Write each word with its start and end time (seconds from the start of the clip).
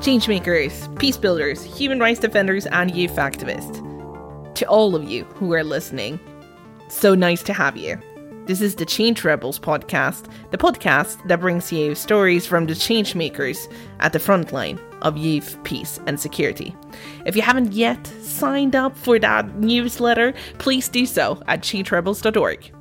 changemakers, 0.00 0.98
peace 0.98 1.18
builders, 1.18 1.62
human 1.62 2.00
rights 2.00 2.20
defenders, 2.20 2.64
and 2.66 2.90
youth 2.94 3.16
activists. 3.16 3.84
To 4.54 4.66
all 4.66 4.96
of 4.96 5.04
you 5.04 5.24
who 5.24 5.52
are 5.52 5.62
listening, 5.62 6.18
so 6.88 7.14
nice 7.14 7.42
to 7.42 7.52
have 7.52 7.76
you. 7.76 8.00
This 8.46 8.62
is 8.62 8.76
the 8.76 8.86
Change 8.86 9.22
Rebels 9.24 9.58
podcast, 9.58 10.26
the 10.52 10.58
podcast 10.58 11.22
that 11.28 11.40
brings 11.40 11.70
you 11.70 11.94
stories 11.94 12.46
from 12.46 12.66
the 12.66 12.72
changemakers 12.72 13.70
at 14.00 14.14
the 14.14 14.18
front 14.18 14.52
line 14.52 14.80
of 15.02 15.18
youth, 15.18 15.62
peace, 15.64 16.00
and 16.06 16.18
security. 16.18 16.74
If 17.26 17.36
you 17.36 17.42
haven't 17.42 17.74
yet 17.74 18.06
signed 18.22 18.74
up 18.74 18.96
for 18.96 19.18
that 19.18 19.54
newsletter, 19.56 20.32
please 20.58 20.88
do 20.88 21.04
so 21.04 21.42
at 21.46 21.60
changerebels.org. 21.60 22.72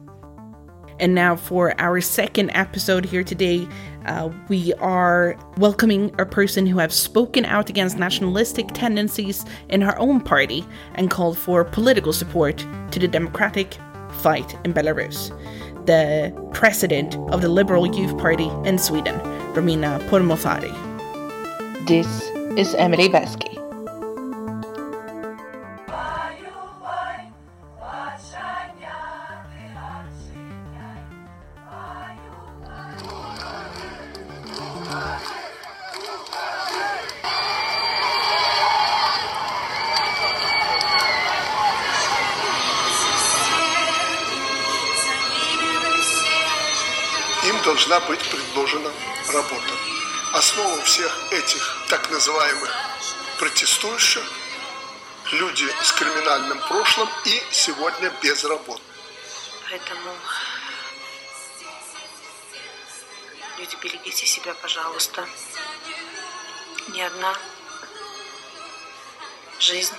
And 0.99 1.15
now 1.15 1.35
for 1.35 1.79
our 1.79 2.01
second 2.01 2.51
episode 2.53 3.05
here 3.05 3.23
today, 3.23 3.67
uh, 4.05 4.29
we 4.49 4.73
are 4.75 5.37
welcoming 5.57 6.13
a 6.19 6.25
person 6.25 6.65
who 6.65 6.77
has 6.79 6.93
spoken 6.93 7.45
out 7.45 7.69
against 7.69 7.97
nationalistic 7.97 8.67
tendencies 8.73 9.45
in 9.69 9.81
her 9.81 9.97
own 9.97 10.19
party 10.19 10.65
and 10.95 11.09
called 11.09 11.37
for 11.37 11.63
political 11.63 12.11
support 12.11 12.65
to 12.91 12.99
the 12.99 13.07
democratic 13.07 13.77
fight 14.11 14.57
in 14.65 14.73
Belarus. 14.73 15.29
The 15.85 16.33
president 16.53 17.15
of 17.31 17.41
the 17.41 17.49
Liberal 17.49 17.95
Youth 17.95 18.17
Party 18.17 18.49
in 18.65 18.77
Sweden, 18.77 19.19
Romina 19.53 19.99
Pourmokhtari. 20.09 20.73
This 21.87 22.07
is 22.57 22.75
Emily 22.75 23.09
Vesky. 23.09 23.58
Должна 47.69 47.99
быть 47.99 48.19
предложена 48.31 48.91
работа. 49.31 49.73
Основа 50.33 50.81
всех 50.81 51.31
этих 51.31 51.77
так 51.87 52.09
называемых 52.09 52.75
протестующих– 53.37 54.23
люди 55.33 55.67
с 55.83 55.91
криминальным 55.91 56.59
прошлым 56.67 57.07
и 57.25 57.43
сегодня 57.51 58.11
без 58.23 58.43
работы. 58.43 58.81
Поэтому, 59.69 60.15
люди, 63.59 63.77
берегите 63.83 64.25
себя, 64.25 64.55
пожалуйста. 64.55 65.29
Ни 66.87 67.01
одна 67.01 67.35
жизнь 69.59 69.95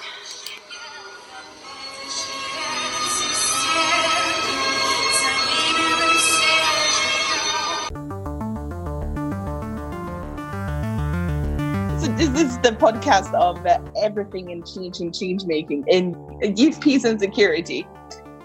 this 12.33 12.53
is 12.53 12.59
the 12.61 12.70
podcast 12.70 13.34
of 13.34 13.67
everything 14.00 14.50
in 14.50 14.62
change 14.62 15.00
and 15.00 15.12
change 15.12 15.45
making 15.47 15.84
in 15.89 16.14
youth 16.56 16.81
peace 16.81 17.03
and 17.03 17.19
security. 17.19 17.86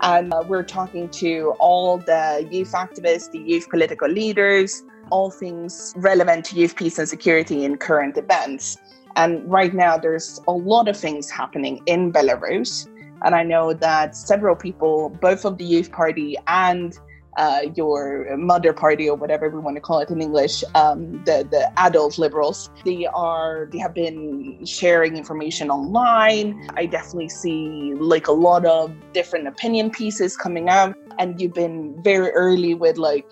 And 0.02 0.34
uh, 0.34 0.44
we're 0.48 0.64
talking 0.64 1.08
to 1.10 1.54
all 1.60 2.00
the 2.00 2.48
youth 2.50 2.72
activists 2.72 3.32
the 3.32 3.40
youth 3.40 3.70
political 3.70 4.10
leaders 4.10 4.84
all 5.12 5.30
things 5.30 5.94
relevant 5.98 6.46
to 6.46 6.56
youth 6.56 6.76
peace 6.76 6.98
and 6.98 7.08
security 7.08 7.64
in 7.64 7.78
current 7.78 8.18
events. 8.18 8.78
And 9.16 9.50
right 9.50 9.74
now 9.74 9.98
there's 9.98 10.42
a 10.48 10.52
lot 10.52 10.88
of 10.88 10.98
things 10.98 11.30
happening 11.30 11.82
in 11.86 12.12
belarus. 12.12 12.88
And 13.24 13.36
i 13.36 13.44
know 13.44 13.74
that 13.74 14.16
several 14.16 14.56
people 14.56 15.10
both 15.22 15.46
of 15.46 15.58
the 15.60 15.64
youth 15.64 15.92
party 15.92 16.38
and 16.48 16.98
uh, 17.38 17.62
your 17.76 18.36
mother 18.38 18.74
party 18.74 19.10
or 19.10 19.16
whatever 19.16 19.50
we 19.50 19.60
want 19.60 19.76
to 19.76 19.82
call 19.82 20.00
it 20.00 20.10
in 20.10 20.22
English, 20.22 20.64
um, 20.74 21.24
the 21.26 21.48
the 21.50 21.72
adult 21.78 22.18
liberals. 22.18 22.70
They 22.84 23.06
are 23.08 23.68
they 23.72 23.80
have 23.80 23.94
been 23.94 24.66
sharing 24.66 25.18
information 25.18 25.70
online. 25.70 26.68
I 26.76 26.86
definitely 26.86 27.30
see 27.30 27.94
like 27.96 28.28
a 28.28 28.32
lot 28.32 28.66
of 28.66 28.94
different 29.14 29.48
opinion 29.48 29.92
pieces 29.92 30.38
coming 30.38 30.70
out, 30.70 30.96
and 31.20 31.40
you've 31.40 31.54
been 31.54 32.02
very 32.04 32.30
early 32.32 32.74
with 32.74 32.98
like 32.98 33.26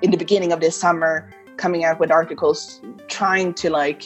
in 0.00 0.10
the 0.10 0.16
beginning 0.16 0.52
of 0.52 0.60
this 0.60 0.76
summer 0.76 1.30
coming 1.56 1.84
out 1.84 2.00
with 2.00 2.10
articles 2.10 2.80
trying 3.08 3.52
to 3.54 3.70
like 3.70 4.04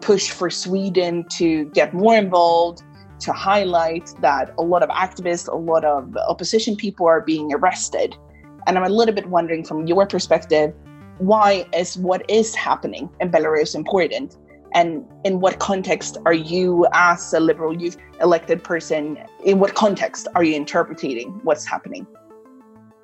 push 0.00 0.30
for 0.30 0.50
Sweden 0.50 1.24
to 1.30 1.64
get 1.66 1.94
more 1.94 2.16
involved 2.16 2.82
to 3.20 3.32
highlight 3.32 4.12
that 4.20 4.52
a 4.58 4.62
lot 4.62 4.82
of 4.82 4.88
activists, 4.90 5.48
a 5.48 5.56
lot 5.56 5.84
of 5.84 6.16
opposition 6.28 6.76
people 6.76 7.06
are 7.06 7.20
being 7.20 7.54
arrested 7.54 8.16
and 8.66 8.78
I'm 8.78 8.84
a 8.84 8.88
little 8.88 9.14
bit 9.14 9.26
wondering 9.26 9.64
from 9.64 9.86
your 9.86 10.06
perspective, 10.06 10.74
why 11.18 11.66
is 11.74 11.96
what 11.96 12.28
is 12.28 12.54
happening 12.54 13.08
in 13.20 13.30
Belarus 13.30 13.74
important? 13.74 14.36
And 14.74 15.04
in 15.24 15.40
what 15.40 15.58
context 15.58 16.16
are 16.24 16.32
you, 16.32 16.86
as 16.92 17.34
a 17.34 17.40
liberal 17.40 17.78
youth 17.78 17.98
elected 18.20 18.64
person, 18.64 19.18
in 19.44 19.58
what 19.58 19.74
context 19.74 20.28
are 20.34 20.42
you 20.42 20.54
interpreting 20.54 21.40
what's 21.42 21.66
happening? 21.66 22.06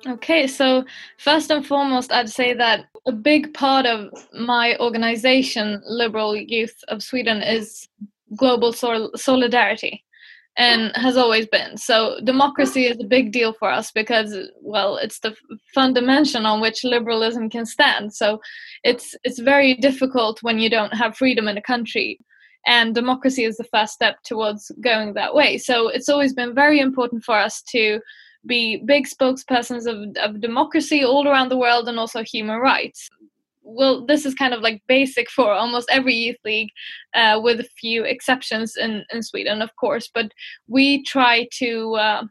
Okay, 0.07 0.47
so 0.47 0.85
first 1.17 1.51
and 1.51 1.65
foremost, 1.65 2.11
I'd 2.11 2.29
say 2.29 2.53
that 2.53 2.85
a 3.05 3.11
big 3.11 3.53
part 3.53 3.85
of 3.85 4.27
my 4.33 4.77
organization, 4.79 5.81
Liberal 5.85 6.35
Youth 6.35 6.83
of 6.87 7.03
Sweden, 7.03 7.43
is 7.43 7.87
global 8.35 8.71
sol- 8.71 9.11
solidarity 9.15 10.03
and 10.59 10.91
has 10.95 11.15
always 11.15 11.47
been. 11.47 11.77
So 11.77 12.19
democracy 12.25 12.85
is 12.85 12.99
a 12.99 13.07
big 13.07 13.31
deal 13.31 13.53
for 13.53 13.71
us 13.71 13.91
because, 13.91 14.35
well, 14.61 14.97
it's 14.97 15.19
the 15.19 15.33
fundamental 15.73 16.45
on 16.45 16.59
which 16.59 16.83
liberalism 16.83 17.49
can 17.49 17.65
stand. 17.65 18.13
So 18.13 18.41
it's 18.83 19.15
it's 19.23 19.39
very 19.39 19.75
difficult 19.75 20.43
when 20.43 20.59
you 20.59 20.69
don't 20.69 20.93
have 20.93 21.15
freedom 21.15 21.47
in 21.47 21.57
a 21.57 21.61
country, 21.61 22.19
and 22.67 22.93
democracy 22.93 23.45
is 23.45 23.55
the 23.55 23.71
first 23.75 23.93
step 23.93 24.17
towards 24.25 24.69
going 24.81 25.13
that 25.13 25.33
way. 25.33 25.57
So 25.57 25.87
it's 25.87 26.09
always 26.09 26.33
been 26.33 26.53
very 26.53 26.81
important 26.81 27.23
for 27.23 27.35
us 27.35 27.61
to 27.71 28.01
be 28.45 28.83
big 28.85 29.05
spokespersons 29.07 29.85
of, 29.87 29.97
of 30.17 30.41
democracy 30.41 31.05
all 31.05 31.25
around 31.27 31.49
the 31.49 31.57
world 31.57 31.87
and 31.87 31.97
also 31.99 32.23
human 32.23 32.57
rights 32.57 33.09
well, 33.75 34.05
this 34.05 34.25
is 34.25 34.33
kind 34.33 34.53
of 34.53 34.61
like 34.61 34.81
basic 34.87 35.29
for 35.29 35.51
almost 35.51 35.89
every 35.91 36.15
youth 36.15 36.37
league, 36.43 36.69
uh, 37.13 37.39
with 37.41 37.59
a 37.59 37.69
few 37.79 38.03
exceptions 38.03 38.75
in, 38.75 39.05
in 39.13 39.21
Sweden, 39.23 39.61
of 39.61 39.75
course. 39.75 40.09
But 40.13 40.31
we 40.67 41.03
try 41.03 41.47
to 41.59 41.95
uh, 41.95 42.23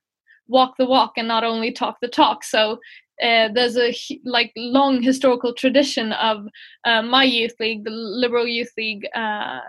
walk 0.49 0.75
the 0.79 0.87
walk 0.87 1.13
and 1.17 1.29
not 1.29 1.45
only 1.45 1.73
talk 1.73 1.99
the 2.01 2.09
talk. 2.09 2.45
So 2.45 2.79
uh, 3.23 3.49
there's 3.53 3.77
a 3.77 3.95
like 4.25 4.53
long 4.57 5.03
historical 5.03 5.53
tradition 5.53 6.13
of 6.13 6.47
uh, 6.85 7.03
my 7.03 7.25
youth 7.25 7.55
league, 7.61 7.85
the 7.85 7.91
Liberal 7.91 8.47
Youth 8.47 8.73
League, 8.77 9.07
uh, 9.15 9.61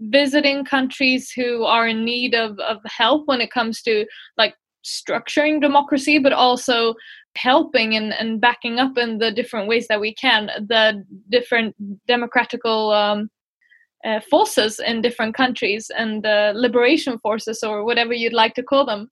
visiting 0.00 0.64
countries 0.64 1.30
who 1.30 1.64
are 1.64 1.88
in 1.88 2.04
need 2.04 2.34
of, 2.34 2.58
of 2.60 2.78
help 2.84 3.26
when 3.26 3.40
it 3.40 3.50
comes 3.50 3.82
to 3.82 4.06
like 4.36 4.54
structuring 4.84 5.60
democracy, 5.60 6.18
but 6.18 6.32
also 6.32 6.94
helping 7.36 7.96
and, 7.96 8.12
and 8.14 8.40
backing 8.40 8.78
up 8.78 8.96
in 8.98 9.18
the 9.18 9.30
different 9.30 9.68
ways 9.68 9.86
that 9.88 10.00
we 10.00 10.14
can. 10.14 10.46
The 10.46 11.04
different 11.28 11.74
democratical 12.06 12.92
um, 12.92 13.30
uh, 14.04 14.20
forces 14.30 14.80
in 14.80 15.00
different 15.00 15.34
countries 15.34 15.90
and 15.96 16.22
the 16.22 16.52
liberation 16.54 17.18
forces 17.18 17.62
or 17.62 17.84
whatever 17.84 18.12
you'd 18.12 18.32
like 18.32 18.54
to 18.54 18.62
call 18.62 18.84
them. 18.84 19.08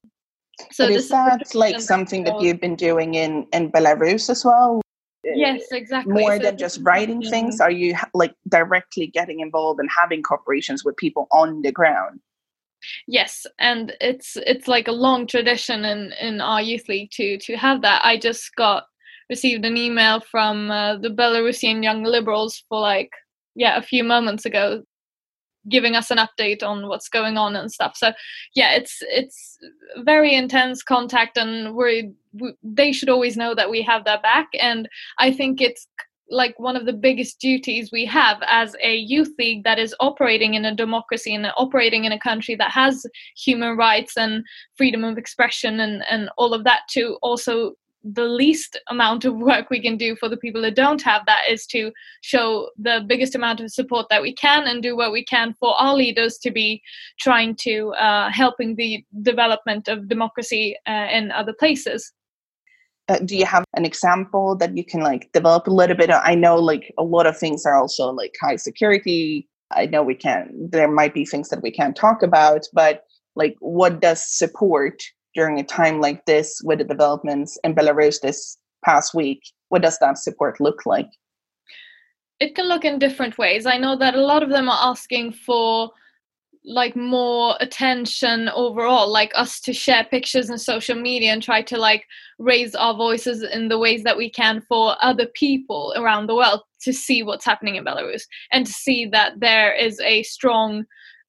So 0.70 0.84
is 0.84 1.08
that 1.08 1.42
is 1.42 1.54
like 1.54 1.80
something 1.80 2.24
that 2.24 2.40
you've 2.40 2.60
been 2.60 2.76
doing 2.76 3.14
in 3.14 3.46
in 3.52 3.72
belarus 3.72 4.28
as 4.28 4.44
well? 4.44 4.82
Yes 5.24 5.62
exactly. 5.72 6.12
More 6.12 6.36
so 6.36 6.42
than 6.42 6.58
just 6.58 6.80
writing 6.82 7.22
things? 7.22 7.60
Are 7.60 7.70
you 7.70 7.96
like 8.12 8.34
directly 8.48 9.06
getting 9.06 9.40
involved 9.40 9.80
and 9.80 9.88
having 9.96 10.22
corporations 10.22 10.84
with 10.84 10.96
people 10.96 11.26
on 11.32 11.62
the 11.62 11.72
ground 11.72 12.20
yes 13.06 13.46
and 13.58 13.94
it's 14.00 14.36
it's 14.46 14.68
like 14.68 14.88
a 14.88 14.92
long 14.92 15.26
tradition 15.26 15.84
in 15.84 16.12
in 16.20 16.40
our 16.40 16.62
youth 16.62 16.88
league 16.88 17.10
to 17.12 17.38
to 17.38 17.56
have 17.56 17.82
that. 17.82 18.04
I 18.04 18.16
just 18.18 18.54
got 18.56 18.84
received 19.30 19.64
an 19.64 19.76
email 19.76 20.20
from 20.20 20.70
uh, 20.70 20.98
the 20.98 21.08
belarusian 21.08 21.82
young 21.82 22.02
liberals 22.04 22.62
for 22.68 22.80
like 22.80 23.10
yeah 23.54 23.76
a 23.76 23.82
few 23.82 24.04
moments 24.04 24.44
ago 24.44 24.82
giving 25.68 25.94
us 25.94 26.10
an 26.10 26.18
update 26.18 26.62
on 26.64 26.88
what's 26.88 27.08
going 27.08 27.36
on 27.36 27.54
and 27.54 27.70
stuff. 27.70 27.96
So 27.96 28.12
yeah 28.54 28.72
it's 28.74 28.98
it's 29.02 29.58
very 29.98 30.34
intense 30.34 30.82
contact 30.82 31.36
and 31.36 31.74
we're 31.74 32.10
we, 32.32 32.54
they 32.62 32.92
should 32.92 33.10
always 33.10 33.36
know 33.36 33.54
that 33.54 33.70
we 33.70 33.82
have 33.82 34.04
their 34.04 34.20
back. 34.20 34.48
And 34.60 34.88
i 35.18 35.32
think 35.32 35.60
it's 35.60 35.86
like 36.30 36.58
one 36.58 36.76
of 36.76 36.86
the 36.86 36.92
biggest 36.92 37.40
duties 37.40 37.90
we 37.92 38.04
have 38.06 38.38
as 38.46 38.74
a 38.82 38.96
youth 38.96 39.32
league 39.38 39.64
that 39.64 39.78
is 39.78 39.94
operating 40.00 40.54
in 40.54 40.64
a 40.64 40.74
democracy 40.74 41.34
and 41.34 41.46
operating 41.56 42.04
in 42.04 42.12
a 42.12 42.18
country 42.18 42.54
that 42.54 42.70
has 42.70 43.04
human 43.36 43.76
rights 43.76 44.16
and 44.16 44.44
freedom 44.76 45.04
of 45.04 45.18
expression 45.18 45.80
and, 45.80 46.02
and 46.10 46.30
all 46.38 46.54
of 46.54 46.64
that 46.64 46.80
to 46.90 47.18
also 47.22 47.72
the 48.04 48.24
least 48.24 48.80
amount 48.88 49.24
of 49.24 49.36
work 49.36 49.70
we 49.70 49.80
can 49.80 49.96
do 49.96 50.16
for 50.16 50.28
the 50.28 50.36
people 50.36 50.60
that 50.60 50.74
don't 50.74 51.02
have 51.02 51.22
that 51.26 51.42
is 51.48 51.66
to 51.66 51.92
show 52.22 52.68
the 52.76 53.04
biggest 53.06 53.34
amount 53.34 53.60
of 53.60 53.70
support 53.70 54.06
that 54.10 54.22
we 54.22 54.34
can 54.34 54.66
and 54.66 54.82
do 54.82 54.96
what 54.96 55.12
we 55.12 55.24
can 55.24 55.54
for 55.54 55.80
our 55.80 55.94
leaders 55.94 56.36
to 56.38 56.50
be 56.50 56.82
trying 57.20 57.54
to 57.54 57.90
uh, 58.00 58.28
helping 58.30 58.74
the 58.74 59.04
development 59.22 59.86
of 59.86 60.08
democracy 60.08 60.76
uh, 60.88 61.06
in 61.12 61.30
other 61.30 61.52
places 61.52 62.12
Uh, 63.12 63.18
do 63.18 63.36
you 63.36 63.44
have 63.44 63.64
an 63.74 63.84
example 63.84 64.56
that 64.56 64.74
you 64.76 64.84
can 64.84 65.00
like 65.00 65.30
develop 65.32 65.66
a 65.66 65.70
little 65.70 65.96
bit? 65.96 66.10
I 66.10 66.34
know 66.34 66.56
like 66.56 66.92
a 66.98 67.02
lot 67.02 67.26
of 67.26 67.36
things 67.36 67.66
are 67.66 67.76
also 67.76 68.10
like 68.10 68.34
high 68.40 68.56
security. 68.56 69.48
I 69.70 69.86
know 69.86 70.02
we 70.02 70.14
can 70.14 70.68
there 70.70 70.90
might 70.90 71.14
be 71.14 71.26
things 71.26 71.48
that 71.50 71.62
we 71.62 71.70
can't 71.70 71.96
talk 71.96 72.22
about 72.22 72.66
but 72.74 73.04
like 73.36 73.56
what 73.60 74.00
does 74.00 74.22
support 74.22 75.02
during 75.34 75.58
a 75.58 75.64
time 75.64 75.98
like 75.98 76.26
this 76.26 76.60
with 76.62 76.78
the 76.78 76.84
developments 76.84 77.58
in 77.64 77.74
belarus 77.74 78.20
this 78.20 78.58
past 78.84 79.14
week 79.14 79.40
what 79.70 79.80
does 79.80 79.98
that 80.00 80.18
support 80.18 80.60
look 80.60 80.84
like? 80.84 81.08
It 82.38 82.54
can 82.54 82.68
look 82.68 82.84
in 82.84 82.98
different 82.98 83.38
ways. 83.38 83.64
I 83.64 83.78
know 83.78 83.96
that 83.96 84.14
a 84.14 84.20
lot 84.20 84.42
of 84.42 84.50
them 84.50 84.68
are 84.68 84.90
asking 84.90 85.32
for 85.32 85.90
like 86.64 86.94
more 86.94 87.56
attention 87.60 88.48
overall 88.50 89.10
like 89.10 89.32
us 89.34 89.60
to 89.60 89.72
share 89.72 90.04
pictures 90.04 90.48
in 90.48 90.56
social 90.56 90.94
media 90.94 91.32
and 91.32 91.42
try 91.42 91.60
to 91.60 91.76
like 91.76 92.04
raise 92.38 92.74
our 92.74 92.94
voices 92.94 93.42
in 93.42 93.68
the 93.68 93.78
ways 93.78 94.04
that 94.04 94.16
we 94.16 94.30
can 94.30 94.60
for 94.68 94.96
other 95.00 95.26
people 95.34 95.92
around 95.96 96.28
the 96.28 96.34
world 96.34 96.60
to 96.80 96.92
see 96.92 97.22
what's 97.22 97.44
happening 97.44 97.76
in 97.76 97.84
belarus 97.84 98.22
and 98.52 98.66
to 98.66 98.72
see 98.72 99.06
that 99.06 99.32
there 99.40 99.74
is 99.74 99.98
a 100.00 100.22
strong 100.22 100.84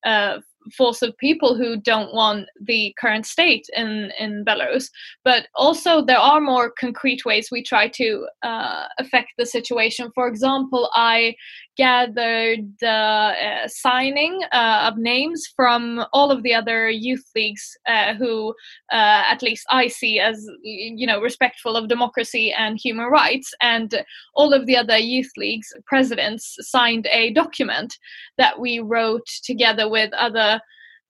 uh, 0.06 0.40
force 0.76 1.02
of 1.02 1.18
people 1.18 1.56
who 1.56 1.78
don't 1.78 2.14
want 2.14 2.48
the 2.62 2.96
current 3.00 3.26
state 3.26 3.66
in 3.76 4.12
in 4.20 4.46
Belarus. 4.46 4.90
But 5.24 5.48
also 5.56 6.04
there 6.04 6.18
are 6.18 6.40
more 6.40 6.72
concrete 6.72 7.26
ways 7.26 7.50
we 7.52 7.64
try 7.64 7.88
to 7.90 8.28
uh, 8.44 8.86
affect 9.00 9.30
the 9.38 9.46
situation. 9.46 10.12
For 10.16 10.28
example, 10.28 10.90
I 10.94 11.36
gathered 11.78 12.60
the 12.80 12.88
uh, 12.88 13.68
signing 13.68 14.42
uh, 14.52 14.90
of 14.92 14.98
names 14.98 15.48
from 15.56 16.06
all 16.14 16.32
of 16.32 16.44
the 16.44 16.54
other 16.54 16.90
youth 16.90 17.24
leagues 17.36 17.78
uh, 17.88 18.14
who, 18.14 18.50
uh, 18.92 19.24
at 19.28 19.42
least 19.42 19.66
I 19.70 19.88
see 19.88 20.20
as 20.20 20.48
you 20.62 21.08
know 21.08 21.22
respectful 21.22 21.76
of 21.76 21.88
democracy 21.88 22.54
and 22.54 22.80
human 22.80 23.08
rights, 23.08 23.54
and 23.62 24.04
all 24.36 24.54
of 24.54 24.66
the 24.66 24.78
other 24.78 24.98
youth 24.98 25.32
leagues 25.38 25.74
presidents 25.86 26.58
signed 26.62 27.08
a 27.12 27.32
document 27.32 27.98
that 28.38 28.60
we 28.60 28.80
wrote 28.80 29.28
together 29.44 29.90
with 29.90 30.14
other 30.14 30.60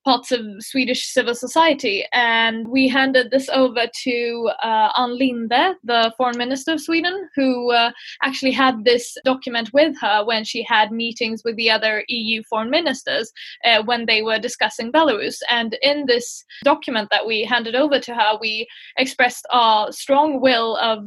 parts 0.04 0.30
of 0.30 0.40
Swedish 0.60 1.06
civil 1.06 1.34
society. 1.34 2.04
And 2.12 2.68
we 2.68 2.88
handed 2.88 3.30
this 3.30 3.48
over 3.48 3.86
to 4.02 4.50
uh, 4.62 4.90
Ann 4.96 5.18
Linde, 5.18 5.74
the 5.82 6.12
foreign 6.16 6.38
minister 6.38 6.72
of 6.72 6.80
Sweden, 6.80 7.28
who 7.34 7.72
uh, 7.72 7.90
actually 8.22 8.52
had 8.52 8.84
this 8.84 9.16
document 9.24 9.72
with 9.72 9.96
her 10.00 10.24
when 10.24 10.44
she 10.44 10.62
had 10.62 10.92
meetings 10.92 11.42
with 11.44 11.56
the 11.56 11.70
other 11.70 12.04
EU 12.08 12.42
foreign 12.48 12.70
ministers 12.70 13.32
uh, 13.64 13.82
when 13.82 14.06
they 14.06 14.22
were 14.22 14.38
discussing 14.38 14.92
Belarus. 14.92 15.36
And 15.48 15.76
in 15.82 16.06
this 16.06 16.44
document 16.62 17.08
that 17.10 17.26
we 17.26 17.44
handed 17.44 17.74
over 17.74 17.98
to 18.00 18.14
her, 18.14 18.38
we 18.40 18.66
expressed 18.98 19.46
our 19.50 19.90
strong 19.92 20.40
will 20.40 20.76
of 20.76 21.04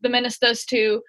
the 0.00 0.08
ministers 0.08 0.64
to 0.66 1.00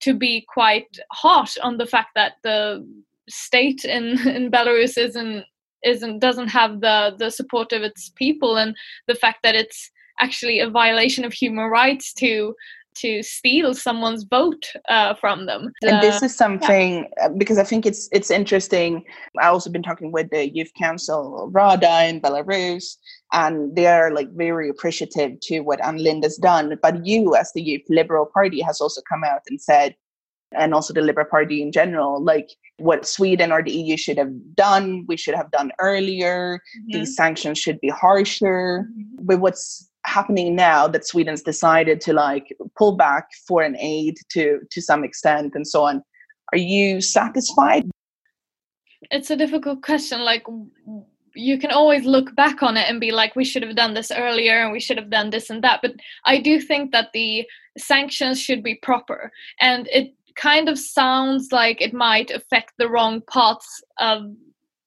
to 0.00 0.14
be 0.14 0.44
quite 0.52 0.98
harsh 1.12 1.56
on 1.62 1.76
the 1.78 1.86
fact 1.86 2.08
that 2.16 2.32
the 2.42 2.84
state 3.28 3.84
in, 3.84 4.18
in 4.28 4.50
Belarus 4.50 4.98
isn't 4.98 5.44
isn't 5.84 6.18
doesn't 6.18 6.48
have 6.48 6.80
the 6.80 7.14
the 7.18 7.30
support 7.30 7.72
of 7.72 7.82
its 7.82 8.10
people 8.10 8.56
and 8.56 8.76
the 9.06 9.14
fact 9.14 9.38
that 9.42 9.54
it's 9.54 9.90
actually 10.20 10.60
a 10.60 10.70
violation 10.70 11.24
of 11.24 11.32
human 11.32 11.66
rights 11.66 12.12
to 12.14 12.54
to 12.94 13.22
steal 13.22 13.74
someone's 13.74 14.24
vote 14.24 14.66
uh, 14.88 15.14
from 15.14 15.46
them. 15.46 15.72
And 15.82 16.02
this 16.02 16.22
is 16.22 16.36
something 16.36 17.08
yeah. 17.16 17.26
Uh, 17.26 17.28
because 17.30 17.58
I 17.58 17.64
think 17.64 17.86
it's 17.86 18.08
it's 18.12 18.30
interesting. 18.30 19.04
I 19.40 19.46
also 19.46 19.70
been 19.70 19.82
talking 19.82 20.12
with 20.12 20.30
the 20.30 20.52
youth 20.52 20.70
council 20.78 21.48
Rada 21.52 22.04
in 22.04 22.20
Belarus, 22.20 22.96
and 23.32 23.74
they 23.74 23.86
are 23.86 24.12
like 24.12 24.30
very 24.32 24.68
appreciative 24.68 25.40
to 25.40 25.60
what 25.60 25.84
Ann 25.84 25.98
Linde's 25.98 26.36
done. 26.36 26.78
But 26.82 27.06
you, 27.06 27.34
as 27.34 27.52
the 27.54 27.62
Youth 27.62 27.86
Liberal 27.88 28.26
Party, 28.26 28.60
has 28.60 28.80
also 28.80 29.00
come 29.08 29.24
out 29.24 29.42
and 29.48 29.60
said 29.60 29.94
and 30.56 30.74
also 30.74 30.92
the 30.92 31.00
Liberal 31.00 31.26
Party 31.26 31.62
in 31.62 31.72
general, 31.72 32.22
like 32.22 32.50
what 32.78 33.06
Sweden 33.06 33.52
or 33.52 33.62
the 33.62 33.72
EU 33.72 33.96
should 33.96 34.18
have 34.18 34.32
done, 34.54 35.04
we 35.08 35.16
should 35.16 35.34
have 35.34 35.50
done 35.50 35.70
earlier. 35.78 36.56
Mm-hmm. 36.56 36.98
These 36.98 37.16
sanctions 37.16 37.58
should 37.58 37.80
be 37.80 37.88
harsher. 37.88 38.88
Mm-hmm. 38.88 39.26
But 39.26 39.40
what's 39.40 39.88
happening 40.04 40.56
now 40.56 40.88
that 40.88 41.06
Sweden's 41.06 41.42
decided 41.42 42.00
to 42.02 42.12
like 42.12 42.54
pull 42.76 42.96
back 42.96 43.28
foreign 43.46 43.76
aid 43.76 44.16
to 44.30 44.60
to 44.70 44.82
some 44.82 45.04
extent 45.04 45.52
and 45.54 45.66
so 45.66 45.84
on, 45.84 46.02
are 46.52 46.58
you 46.58 47.00
satisfied? 47.00 47.90
It's 49.10 49.30
a 49.30 49.36
difficult 49.36 49.82
question. 49.82 50.20
Like 50.20 50.44
you 51.34 51.58
can 51.58 51.70
always 51.70 52.04
look 52.04 52.34
back 52.34 52.62
on 52.62 52.76
it 52.76 52.88
and 52.88 53.00
be 53.00 53.10
like 53.10 53.34
we 53.36 53.44
should 53.44 53.62
have 53.62 53.76
done 53.76 53.94
this 53.94 54.10
earlier 54.10 54.62
and 54.62 54.72
we 54.72 54.80
should 54.80 54.98
have 54.98 55.10
done 55.10 55.30
this 55.30 55.50
and 55.50 55.64
that 55.64 55.80
but 55.82 55.92
i 56.24 56.38
do 56.38 56.60
think 56.60 56.92
that 56.92 57.08
the 57.14 57.44
sanctions 57.78 58.40
should 58.40 58.62
be 58.62 58.74
proper 58.74 59.32
and 59.60 59.88
it 59.90 60.14
kind 60.36 60.68
of 60.68 60.78
sounds 60.78 61.52
like 61.52 61.80
it 61.80 61.94
might 61.94 62.30
affect 62.30 62.72
the 62.78 62.88
wrong 62.88 63.20
parts 63.22 63.82
of 63.98 64.24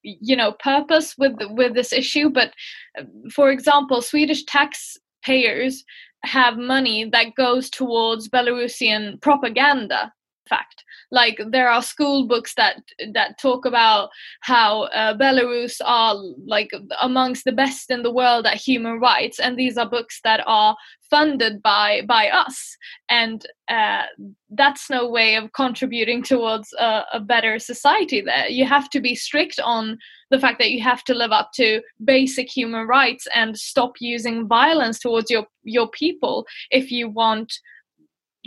you 0.03 0.35
know 0.35 0.51
purpose 0.53 1.15
with 1.17 1.35
with 1.51 1.73
this 1.73 1.91
issue 1.91 2.29
but 2.29 2.53
uh, 2.97 3.03
for 3.33 3.49
example 3.49 4.01
swedish 4.01 4.43
taxpayers 4.45 5.83
have 6.23 6.57
money 6.57 7.09
that 7.09 7.35
goes 7.35 7.69
towards 7.69 8.29
belarusian 8.29 9.19
propaganda 9.21 10.11
fact. 10.47 10.83
Like 11.11 11.39
there 11.49 11.69
are 11.69 11.81
school 11.81 12.27
books 12.27 12.53
that 12.55 12.77
that 13.13 13.39
talk 13.39 13.65
about 13.65 14.09
how 14.41 14.83
uh, 14.83 15.17
belarus 15.17 15.79
are 15.85 16.15
like 16.45 16.71
amongst 17.01 17.45
the 17.45 17.51
best 17.51 17.91
in 17.91 18.03
the 18.03 18.11
world 18.11 18.45
at 18.45 18.57
human 18.57 18.99
rights 18.99 19.39
and 19.39 19.57
these 19.57 19.77
are 19.77 19.89
books 19.89 20.19
that 20.23 20.41
are 20.45 20.75
funded 21.09 21.61
by 21.61 22.01
by 22.07 22.27
us. 22.29 22.77
And 23.09 23.45
uh, 23.67 24.03
that's 24.51 24.89
no 24.89 25.09
way 25.09 25.35
of 25.35 25.51
contributing 25.53 26.23
towards 26.23 26.73
a, 26.79 27.03
a, 27.13 27.19
better 27.19 27.57
society 27.59 28.21
there. 28.21 28.47
You 28.47 28.65
have 28.65 28.89
to 28.91 29.01
be 29.01 29.15
strict 29.15 29.59
on 29.63 29.97
the 30.29 30.39
fact 30.39 30.59
that 30.59 30.71
you 30.71 30.83
have 30.83 31.03
to 31.05 31.13
live 31.13 31.31
up 31.31 31.51
to 31.55 31.81
basic 32.03 32.49
human 32.49 32.87
rights 32.87 33.27
and 33.33 33.57
stop 33.57 33.93
using 33.99 34.47
violence 34.47 34.99
towards 34.99 35.29
your 35.29 35.45
your 35.63 35.89
people 35.89 36.45
if 36.71 36.91
you 36.91 37.09
want 37.09 37.53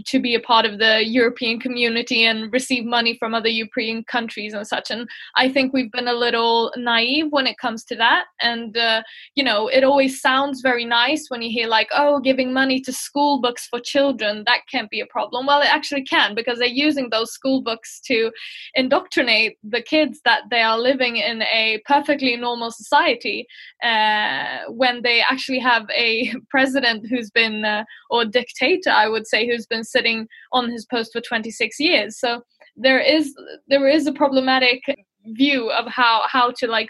to 0.06 0.20
be 0.20 0.34
a 0.34 0.40
part 0.40 0.64
of 0.64 0.78
the 0.78 1.04
European 1.04 1.60
community 1.60 2.24
and 2.24 2.52
receive 2.52 2.84
money 2.84 3.16
from 3.18 3.34
other 3.34 3.48
European 3.48 4.04
countries 4.04 4.54
and 4.54 4.66
such. 4.66 4.90
And 4.90 5.08
I 5.36 5.48
think 5.48 5.72
we've 5.72 5.90
been 5.92 6.08
a 6.08 6.14
little 6.14 6.72
naive 6.76 7.26
when 7.30 7.46
it 7.46 7.58
comes 7.58 7.84
to 7.84 7.96
that. 7.96 8.26
And, 8.40 8.76
uh, 8.76 9.02
you 9.34 9.44
know, 9.44 9.68
it 9.68 9.84
always 9.84 10.20
sounds 10.20 10.60
very 10.60 10.84
nice 10.84 11.26
when 11.28 11.42
you 11.42 11.50
hear, 11.50 11.68
like, 11.68 11.88
oh, 11.92 12.20
giving 12.20 12.52
money 12.52 12.80
to 12.80 12.92
school 12.92 13.40
books 13.40 13.66
for 13.66 13.80
children, 13.80 14.44
that 14.46 14.60
can't 14.70 14.90
be 14.90 15.00
a 15.00 15.06
problem. 15.06 15.46
Well, 15.46 15.62
it 15.62 15.74
actually 15.74 16.04
can 16.04 16.34
because 16.34 16.58
they're 16.58 16.68
using 16.68 17.10
those 17.10 17.32
school 17.32 17.62
books 17.62 18.00
to 18.06 18.30
indoctrinate 18.74 19.58
the 19.62 19.82
kids 19.82 20.20
that 20.24 20.42
they 20.50 20.62
are 20.62 20.78
living 20.78 21.16
in 21.16 21.42
a 21.42 21.80
perfectly 21.86 22.36
normal 22.36 22.70
society 22.70 23.46
uh, 23.82 24.58
when 24.68 25.02
they 25.02 25.20
actually 25.20 25.58
have 25.58 25.86
a 25.94 26.32
president 26.50 27.06
who's 27.08 27.30
been, 27.30 27.64
uh, 27.64 27.84
or 28.10 28.24
dictator, 28.24 28.90
I 28.90 29.08
would 29.08 29.26
say, 29.26 29.46
who's 29.46 29.66
been 29.66 29.84
sitting 29.90 30.28
on 30.52 30.70
his 30.70 30.84
post 30.86 31.12
for 31.12 31.20
26 31.20 31.80
years. 31.80 32.18
So 32.18 32.42
there 32.76 33.00
is 33.00 33.34
there 33.68 33.88
is 33.88 34.06
a 34.06 34.12
problematic 34.12 34.82
view 35.34 35.70
of 35.70 35.86
how 35.86 36.22
how 36.26 36.52
to 36.58 36.66
like 36.66 36.88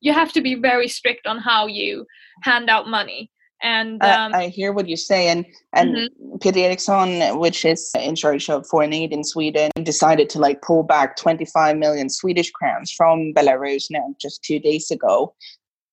you 0.00 0.12
have 0.12 0.32
to 0.32 0.40
be 0.40 0.54
very 0.54 0.88
strict 0.88 1.26
on 1.26 1.38
how 1.38 1.66
you 1.66 2.06
hand 2.42 2.70
out 2.70 2.88
money. 2.88 3.30
And 3.60 4.00
um, 4.04 4.34
I, 4.34 4.44
I, 4.44 4.48
hear 4.48 4.72
what 4.72 4.88
you 4.88 4.96
say 4.96 5.28
and 5.28 5.44
and 5.72 5.96
mm-hmm. 5.96 6.36
Peter 6.38 6.60
Eriksson 6.60 7.38
which 7.38 7.64
is 7.64 7.90
in 7.98 8.14
charge 8.14 8.48
of 8.48 8.66
foreign 8.68 8.92
aid 8.92 9.12
in 9.12 9.24
Sweden 9.24 9.70
decided 9.82 10.30
to 10.30 10.38
like 10.38 10.62
pull 10.62 10.84
back 10.84 11.16
25 11.16 11.76
million 11.76 12.08
Swedish 12.08 12.52
crowns 12.52 12.92
from 12.92 13.32
Belarus 13.34 13.86
now 13.90 14.14
just 14.20 14.44
two 14.44 14.60
days 14.60 14.90
ago. 14.92 15.34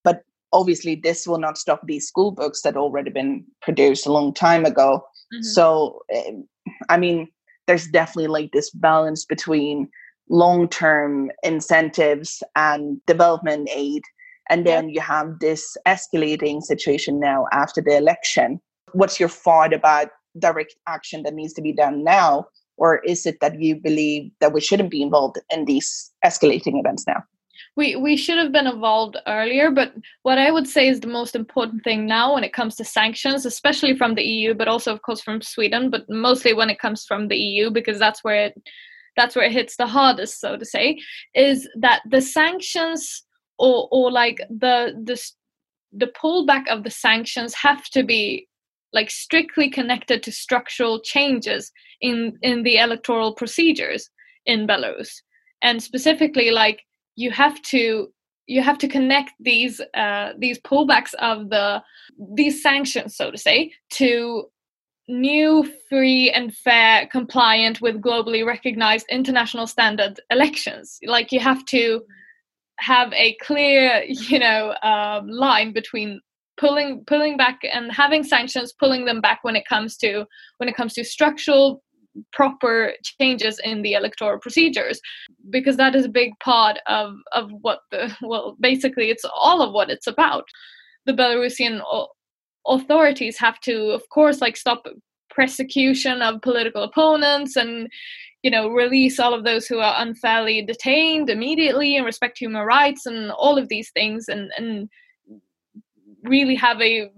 But 0.03 0.21
obviously 0.53 0.95
this 0.95 1.25
will 1.25 1.39
not 1.39 1.57
stop 1.57 1.81
these 1.85 2.07
school 2.07 2.31
books 2.31 2.61
that 2.61 2.77
already 2.77 3.09
been 3.09 3.43
produced 3.63 4.05
a 4.05 4.11
long 4.11 4.33
time 4.33 4.65
ago 4.65 5.03
Mm-hmm. 5.34 5.44
So, 5.44 6.01
eh, 6.10 6.32
I 6.89 6.98
mean, 6.98 7.27
there's 7.67 7.88
definitely 7.88 8.27
like 8.27 8.51
this 8.51 8.70
balance 8.70 9.25
between 9.25 9.89
long 10.29 10.67
term 10.67 11.32
incentives 11.44 12.41
and 12.55 13.03
development 13.05 13.70
aid. 13.74 14.03
And 14.50 14.65
then 14.65 14.89
you 14.89 15.01
have 15.01 15.39
this 15.39 15.75
escalating 15.88 16.62
situation 16.62 17.20
now 17.20 17.48
after 17.51 17.82
the 17.82 17.98
election. 17.98 18.62
What's 18.94 19.20
your 19.20 19.29
thought 19.29 19.74
about 19.74 20.10
direct 20.38 20.75
action 20.88 21.24
that 21.24 21.34
needs 21.34 21.53
to 21.53 21.62
be 21.62 21.74
done 21.74 22.03
now? 22.03 22.48
Or 22.77 23.00
is 23.00 23.25
it 23.25 23.39
that 23.41 23.60
you 23.60 23.75
believe 23.75 24.32
that 24.41 24.53
we 24.53 24.62
shouldn't 24.62 24.91
be 24.91 25.01
involved 25.01 25.39
in 25.50 25.65
these 25.65 26.12
escalating 26.24 26.79
events 26.79 27.05
now? 27.08 27.24
We 27.75 27.96
we 27.96 28.15
should 28.15 28.38
have 28.38 28.51
been 28.51 28.67
involved 28.67 29.17
earlier 29.27 29.72
but 29.72 29.94
what 30.24 30.38
i 30.38 30.51
would 30.51 30.67
say 30.67 30.88
is 30.88 31.00
the 31.00 31.08
most 31.08 31.36
important 31.36 31.84
thing 31.84 32.05
now 32.05 32.34
when 32.34 32.44
it 32.44 32.53
comes 32.53 32.75
to 32.75 32.86
sanctions 32.86 33.46
especially 33.46 33.96
from 33.96 34.15
the 34.15 34.24
eu 34.24 34.53
but 34.53 34.67
also 34.67 34.94
of 34.94 35.01
course 35.01 35.22
from 35.22 35.41
sweden 35.41 35.89
but 35.89 36.10
mostly 36.10 36.53
when 36.53 36.70
it 36.70 36.79
comes 36.79 37.05
from 37.05 37.27
the 37.27 37.38
eu 37.38 37.70
because 37.70 38.00
that's 38.00 38.24
where 38.24 38.46
it 38.48 38.62
that's 39.15 39.36
where 39.36 39.46
it 39.46 39.51
hits 39.51 39.77
the 39.77 39.88
hardest 39.88 40.39
so 40.39 40.58
to 40.58 40.65
say 40.65 41.00
is 41.34 41.67
that 41.79 42.01
the 42.10 42.22
sanctions 42.22 43.24
or 43.58 43.88
or 43.91 44.12
like 44.12 44.38
the 44.50 44.94
the 45.03 45.20
the 45.98 46.08
pullback 46.08 46.67
of 46.70 46.84
the 46.84 46.89
sanctions 46.89 47.53
have 47.53 47.86
to 47.86 48.03
be 48.03 48.48
like 48.94 49.10
strictly 49.10 49.70
connected 49.70 50.24
to 50.24 50.32
structural 50.32 51.00
changes 51.00 51.72
in 52.01 52.38
in 52.41 52.63
the 52.63 52.77
electoral 52.77 53.34
procedures 53.34 54.10
in 54.46 54.67
Belarus. 54.67 55.22
And 55.62 55.82
specifically 55.82 56.51
like 56.51 56.82
you 57.15 57.31
have 57.31 57.62
to 57.63 58.07
you 58.48 58.62
have 58.62 58.77
to 58.77 58.88
connect 58.88 59.31
these 59.39 59.81
uh, 59.95 60.34
these 60.38 60.60
pullbacks 60.60 61.13
of 61.15 61.50
the 61.50 61.81
these 62.36 62.62
sanctions 62.62 63.15
so 63.15 63.31
to 63.31 63.38
say 63.38 63.72
to 63.89 64.45
new 65.07 65.72
free 65.89 66.31
and 66.31 66.55
fair 66.55 67.07
compliant 67.07 67.81
with 67.81 68.01
globally 68.01 68.45
recognized 68.45 69.05
international 69.10 69.67
standard 69.67 70.19
elections. 70.31 71.00
Like 71.05 71.31
you 71.31 71.39
have 71.39 71.63
to 71.65 72.01
have 72.79 73.13
a 73.13 73.36
clear 73.41 74.03
you 74.07 74.39
know 74.39 74.75
um, 74.84 75.27
line 75.27 75.74
between 75.74 76.22
pulling 76.57 77.03
pulling 77.05 77.38
back 77.38 77.60
and 77.72 77.91
having 77.91 78.24
sanctions 78.24 78.74
pulling 78.79 79.05
them 79.05 79.22
back 79.22 79.39
when 79.43 79.55
it 79.55 79.65
comes 79.67 79.98
to 79.98 80.25
when 80.57 80.69
it 80.69 80.75
comes 80.75 80.93
to 80.93 81.03
structural 81.03 81.84
proper 82.31 82.93
changes 83.19 83.60
in 83.63 83.81
the 83.81 83.93
electoral 83.93 84.39
procedures 84.39 85.00
because 85.50 85.77
that 85.77 85.95
is 85.95 86.05
a 86.05 86.10
big 86.10 86.31
part 86.39 86.77
of 86.88 87.15
of 87.34 87.50
what 87.62 87.79
the 87.91 88.15
well 88.22 88.55
basically 88.60 89.10
it's 89.10 89.25
all 89.25 89.62
of 89.62 89.74
what 89.74 89.89
it's 89.89 90.07
about. 90.07 90.45
The 91.05 91.13
belarusian 91.13 91.81
authorities 92.67 93.38
have 93.38 93.60
to 93.62 93.91
of 93.91 94.07
course 94.10 94.41
like 94.41 94.57
stop 94.57 94.86
persecution 95.29 96.22
of 96.22 96.41
political 96.41 96.84
opponents 96.84 97.55
and 97.55 97.89
you 98.41 98.50
know 98.50 98.69
release 98.69 99.19
all 99.19 99.34
of 99.34 99.43
those 99.43 99.67
who 99.67 99.79
are 99.79 99.95
unfairly 99.98 100.62
detained 100.62 101.29
immediately 101.29 101.98
and 101.98 102.05
respect 102.05 102.38
human 102.38 102.65
rights 102.65 103.05
and 103.05 103.31
all 103.31 103.57
of 103.57 103.67
these 103.69 103.91
things 103.91 104.27
and 104.27 104.51
and 104.57 104.89
really 106.24 106.55
have 106.55 106.81
a 106.81 107.10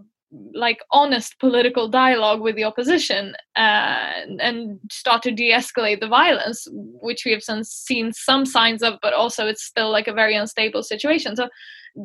like 0.54 0.80
honest 0.92 1.40
political 1.40 1.88
dialogue 1.88 2.42
with 2.42 2.56
the 2.56 2.64
opposition 2.64 3.34
uh, 3.56 4.12
and 4.40 4.80
start 4.92 5.24
to 5.24 5.32
de-escalate 5.32 6.02
the 6.02 6.08
violence 6.08 6.68
which 6.72 7.24
we 7.26 7.32
have 7.32 7.44
seen 7.64 8.12
some 8.12 8.46
signs 8.46 8.84
of 8.84 8.96
but 9.02 9.14
also 9.14 9.48
it's 9.48 9.64
still 9.64 9.90
like 9.90 10.08
a 10.08 10.14
very 10.14 10.36
unstable 10.36 10.84
situation. 10.84 11.36
So 11.36 11.48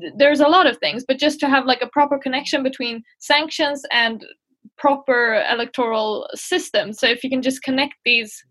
th- 0.00 0.12
there's 0.16 0.40
a 0.40 0.48
lot 0.48 0.66
of 0.66 0.78
things 0.78 1.04
but 1.06 1.18
just 1.18 1.40
to 1.40 1.48
have 1.48 1.66
like 1.66 1.82
a 1.82 1.88
proper 1.88 2.18
connection 2.18 2.62
between 2.62 3.02
sanctions 3.18 3.82
and 3.90 4.24
proper 4.78 5.44
electoral 5.50 6.28
system. 6.34 6.92
So 6.92 7.06
if 7.06 7.24
you 7.24 7.30
can 7.30 7.42
just 7.42 7.62
connect 7.62 7.94
these 8.04 8.42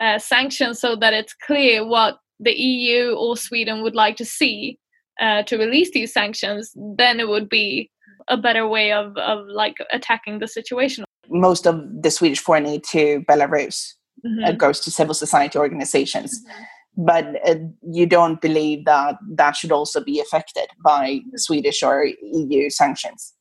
uh, 0.00 0.18
sanctions 0.18 0.80
so 0.80 0.96
that 0.96 1.14
it's 1.14 1.34
clear 1.46 1.86
what 1.86 2.18
the 2.40 2.52
EU 2.52 3.14
or 3.14 3.36
Sweden 3.36 3.82
would 3.82 3.94
like 3.94 4.16
to 4.16 4.24
see 4.24 4.78
uh, 5.20 5.42
to 5.44 5.56
release 5.56 5.92
these 5.92 6.12
sanctions, 6.12 6.72
then 6.96 7.20
it 7.20 7.28
would 7.28 7.48
be 7.48 7.90
a 8.28 8.36
better 8.36 8.66
way 8.66 8.92
of, 8.92 9.16
of 9.16 9.46
like 9.46 9.76
attacking 9.92 10.38
the 10.38 10.48
situation. 10.48 11.04
Most 11.28 11.66
of 11.66 11.80
the 12.02 12.10
Swedish 12.10 12.40
foreign 12.40 12.66
aid 12.66 12.84
to 12.90 13.24
Belarus 13.28 13.94
uh, 14.24 14.28
mm-hmm. 14.28 14.44
uh, 14.44 14.52
goes 14.52 14.80
to 14.80 14.90
civil 14.90 15.14
society 15.14 15.58
organizations. 15.58 16.32
Mm-hmm. 16.38 16.62
But 16.94 17.48
uh, 17.48 17.54
you 17.90 18.06
don't 18.06 18.40
believe 18.40 18.84
that 18.84 19.16
that 19.36 19.56
should 19.56 19.72
also 19.72 20.04
be 20.04 20.20
affected 20.20 20.66
by 20.84 21.20
Swedish 21.36 21.82
or 21.82 22.04
EU 22.04 22.68
sanctions? 22.68 23.32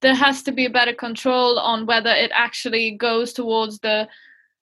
There 0.00 0.14
has 0.14 0.42
to 0.44 0.52
be 0.52 0.64
a 0.64 0.70
better 0.70 0.94
control 0.94 1.58
on 1.58 1.86
whether 1.86 2.10
it 2.10 2.30
actually 2.34 2.92
goes 2.92 3.32
towards 3.32 3.78
the 3.80 4.08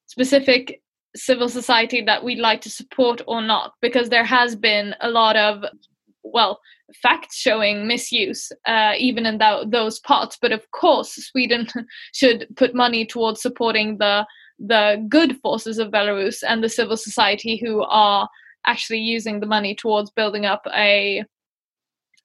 specific 0.07 0.83
civil 1.15 1.49
society 1.49 2.03
that 2.03 2.25
we'd 2.25 2.39
like 2.39 2.61
to 2.63 2.71
support 2.71 3.21
or 3.27 3.43
not 3.43 3.75
because 3.81 4.09
there 4.09 4.25
has 4.25 4.57
been 4.57 4.95
a 5.01 5.11
lot 5.11 5.37
of 5.37 5.65
well 6.25 6.61
facts 6.95 7.37
showing 7.37 7.87
misuse 7.87 8.53
uh, 8.67 8.93
even 8.99 9.27
in 9.27 9.39
those 9.67 9.99
parts. 10.01 10.39
But 10.41 10.53
of 10.53 10.71
course 10.71 11.15
sweden 11.15 11.67
should 12.13 12.47
put 12.57 12.75
money 12.75 13.07
towards 13.07 13.43
supporting 13.43 13.99
the 13.99 14.27
the 14.59 15.05
good 15.09 15.37
forces 15.39 15.79
of 15.79 15.91
belarus 15.91 16.43
and 16.47 16.63
the 16.63 16.69
civil 16.69 16.97
society 16.97 17.57
who 17.57 17.83
are 17.83 18.29
actually 18.67 19.01
using 19.01 19.41
the 19.41 19.47
money 19.47 19.75
towards 19.75 20.11
building 20.11 20.47
up 20.47 20.63
a 20.75 21.25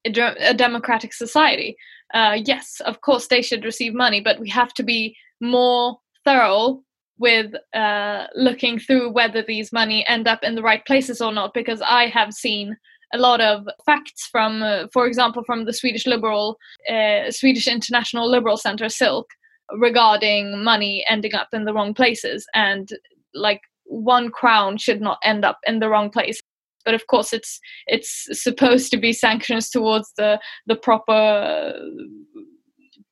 a, 0.06 0.12
a 0.40 0.54
democratic 0.54 1.14
society. 1.14 1.76
Uh, 2.14 2.38
yes 2.46 2.80
of 2.86 3.02
course 3.02 3.28
they 3.28 3.42
should 3.42 3.66
receive 3.66 3.94
money 3.94 4.22
but 4.22 4.40
we 4.40 4.50
have 4.50 4.74
to 4.74 4.84
be 4.84 5.16
more 5.42 5.98
thorough 6.24 6.82
with 7.20 7.54
uh, 7.74 8.28
looking 8.36 8.80
through 8.80 9.10
whether 9.12 9.42
these 9.42 9.74
money 9.74 10.06
end 10.08 10.28
up 10.28 10.44
in 10.44 10.56
the 10.56 10.62
right 10.62 10.86
places 10.86 11.20
or 11.20 11.34
not 11.34 11.54
because 11.54 11.82
i 11.82 12.06
have 12.06 12.32
seen 12.32 12.78
a 13.14 13.18
lot 13.18 13.40
of 13.40 13.68
facts 13.86 14.28
from 14.28 14.62
uh, 14.62 14.88
for 14.92 15.08
example 15.08 15.44
from 15.46 15.66
the 15.66 15.74
swedish 15.74 16.06
liberal 16.06 16.58
uh, 16.90 17.32
swedish 17.32 17.68
international 17.68 18.30
liberal 18.30 18.58
center 18.58 18.86
SILC 18.86 19.24
regarding 19.72 20.64
money 20.64 21.06
ending 21.10 21.36
up 21.36 21.50
in 21.54 21.66
the 21.66 21.74
wrong 21.74 21.94
places. 21.94 22.46
And 22.54 22.90
like 23.34 23.62
one 23.86 24.30
crown 24.30 24.78
should 24.78 25.02
not 25.02 25.20
end 25.24 25.46
up 25.46 25.60
in 25.66 25.80
the 25.80 25.90
wrong 25.90 26.10
place. 26.10 26.42
But 26.86 26.94
of 26.94 27.08
course 27.08 27.34
it's 27.34 27.60
it's 27.88 28.28
supposed 28.32 28.92
to 28.92 28.98
be 28.98 29.12
sanctions 29.12 29.70
towards 29.70 30.12
the 30.18 30.40
the 30.68 30.76
proper 30.76 31.74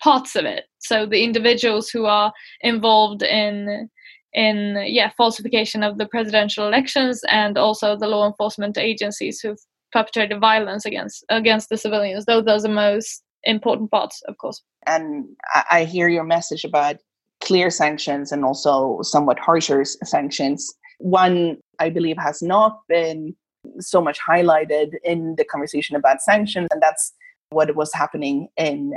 parts 0.01 0.35
of 0.35 0.45
it. 0.45 0.65
So 0.79 1.05
the 1.05 1.23
individuals 1.23 1.89
who 1.89 2.05
are 2.05 2.31
involved 2.61 3.21
in 3.21 3.89
in 4.33 4.81
yeah 4.87 5.11
falsification 5.17 5.83
of 5.83 5.97
the 5.97 6.07
presidential 6.07 6.67
elections 6.67 7.21
and 7.29 7.57
also 7.57 7.97
the 7.97 8.07
law 8.07 8.25
enforcement 8.25 8.77
agencies 8.77 9.41
who've 9.41 9.59
perpetrated 9.95 10.41
violence 10.41 10.85
against 10.85 11.23
against 11.29 11.69
the 11.69 11.77
civilians 11.77 12.25
those 12.25 12.45
are 12.47 12.67
the 12.67 12.69
most 12.69 13.23
important 13.45 13.89
parts 13.89 14.21
of 14.27 14.37
course 14.37 14.61
and 14.85 15.25
i 15.71 15.85
hear 15.85 16.09
your 16.09 16.25
message 16.25 16.65
about 16.65 16.97
clear 17.41 17.69
sanctions 17.69 18.31
and 18.33 18.43
also 18.43 18.99
somewhat 19.03 19.39
harsher 19.39 19.85
sanctions 19.85 20.73
one 20.99 21.57
i 21.79 21.89
believe 21.89 22.17
has 22.17 22.41
not 22.41 22.79
been 22.89 23.33
so 23.79 24.01
much 24.01 24.19
highlighted 24.19 24.89
in 25.03 25.35
the 25.37 25.45
conversation 25.45 25.95
about 25.95 26.21
sanctions 26.21 26.67
and 26.71 26.81
that's 26.81 27.13
what 27.51 27.73
was 27.75 27.93
happening 27.93 28.47
in 28.57 28.93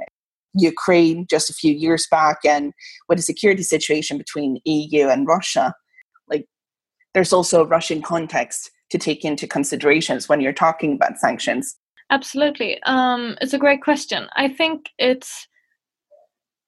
Ukraine 0.55 1.27
just 1.29 1.51
a 1.51 1.55
few 1.55 1.73
years 1.73 2.07
back 2.11 2.39
and 2.45 2.73
with 3.09 3.19
the 3.19 3.23
security 3.23 3.63
situation 3.63 4.17
between 4.19 4.59
EU 4.65 5.07
and 5.09 5.27
Russia. 5.27 5.75
Like 6.29 6.47
there's 7.15 7.33
also 7.33 7.63
a 7.63 7.67
Russian 7.67 8.01
context 8.03 8.71
to 8.91 8.99
take 8.99 9.25
into 9.25 9.47
considerations 9.47 10.29
when 10.29 10.41
you're 10.41 10.53
talking 10.53 10.95
about 10.95 11.19
sanctions. 11.19 11.77
Absolutely. 12.11 12.83
Um, 12.85 13.37
it's 13.41 13.53
a 13.53 13.59
great 13.59 13.83
question. 13.83 14.29
I 14.35 14.49
think 14.49 14.91
it's 14.99 15.47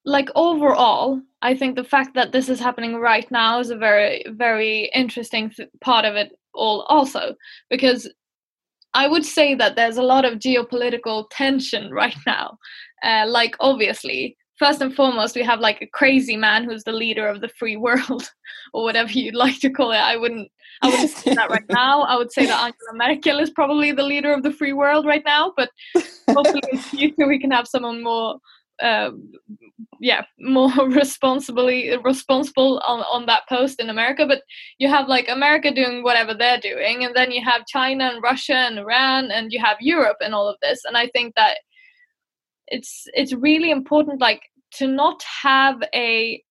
like 0.04 0.28
overall, 0.34 1.20
I 1.42 1.54
think 1.56 1.76
the 1.76 1.84
fact 1.84 2.14
that 2.14 2.32
this 2.32 2.48
is 2.48 2.60
happening 2.60 2.96
right 2.96 3.30
now 3.30 3.60
is 3.60 3.70
a 3.70 3.76
very, 3.76 4.24
very 4.28 4.90
interesting 4.94 5.50
th- 5.50 5.68
part 5.80 6.04
of 6.04 6.14
it 6.14 6.32
all, 6.54 6.82
also, 6.88 7.34
because 7.68 8.10
I 8.92 9.08
would 9.08 9.24
say 9.24 9.54
that 9.54 9.76
there's 9.76 9.98
a 9.98 10.02
lot 10.02 10.24
of 10.24 10.38
geopolitical 10.38 11.26
tension 11.30 11.90
right 11.92 12.16
now. 12.26 12.58
Uh, 13.02 13.24
like, 13.26 13.56
obviously, 13.60 14.36
first 14.60 14.82
and 14.82 14.94
foremost, 14.94 15.34
we 15.34 15.42
have 15.42 15.58
like 15.58 15.80
a 15.80 15.86
crazy 15.86 16.36
man 16.36 16.64
who's 16.64 16.84
the 16.84 16.92
leader 16.92 17.26
of 17.26 17.40
the 17.40 17.48
free 17.48 17.76
world, 17.76 18.30
or 18.74 18.84
whatever 18.84 19.10
you'd 19.10 19.34
like 19.34 19.58
to 19.60 19.70
call 19.70 19.90
it. 19.90 19.96
I 19.96 20.16
wouldn't, 20.16 20.48
I 20.82 20.90
wouldn't 20.90 21.10
say 21.10 21.34
that 21.34 21.50
right 21.50 21.68
now. 21.70 22.02
I 22.02 22.16
would 22.16 22.30
say 22.30 22.46
that 22.46 22.62
Angela 22.62 22.94
Merkel 22.94 23.40
is 23.40 23.50
probably 23.50 23.90
the 23.90 24.04
leader 24.04 24.32
of 24.32 24.44
the 24.44 24.52
free 24.52 24.74
world 24.74 25.06
right 25.06 25.24
now. 25.24 25.52
But 25.56 25.70
hopefully, 26.28 26.62
in 26.70 26.76
the 26.76 26.82
future, 26.82 27.26
we 27.26 27.40
can 27.40 27.50
have 27.50 27.66
someone 27.66 28.04
more 28.04 28.38
uh, 28.82 29.10
yeah 30.00 30.22
more 30.38 30.70
responsibly 30.88 31.96
responsible 32.04 32.80
on, 32.86 33.00
on 33.00 33.26
that 33.26 33.42
post 33.48 33.78
in 33.78 33.90
america 33.90 34.24
but 34.26 34.40
you 34.78 34.88
have 34.88 35.06
like 35.08 35.28
america 35.28 35.70
doing 35.74 36.02
whatever 36.02 36.32
they're 36.32 36.60
doing 36.60 37.04
and 37.04 37.14
then 37.14 37.30
you 37.30 37.44
have 37.44 37.66
china 37.66 38.04
and 38.04 38.22
russia 38.22 38.54
and 38.54 38.78
iran 38.78 39.30
and 39.30 39.52
you 39.52 39.60
have 39.60 39.76
europe 39.80 40.16
and 40.22 40.34
all 40.34 40.48
of 40.48 40.56
this 40.62 40.80
and 40.86 40.96
i 40.96 41.06
think 41.08 41.34
that 41.34 41.58
it's 42.70 43.04
it's 43.12 43.34
really 43.34 43.70
important 43.70 44.20
like 44.20 44.42
to 44.72 44.86
not 44.86 45.22
have 45.42 45.82
a 45.94 46.42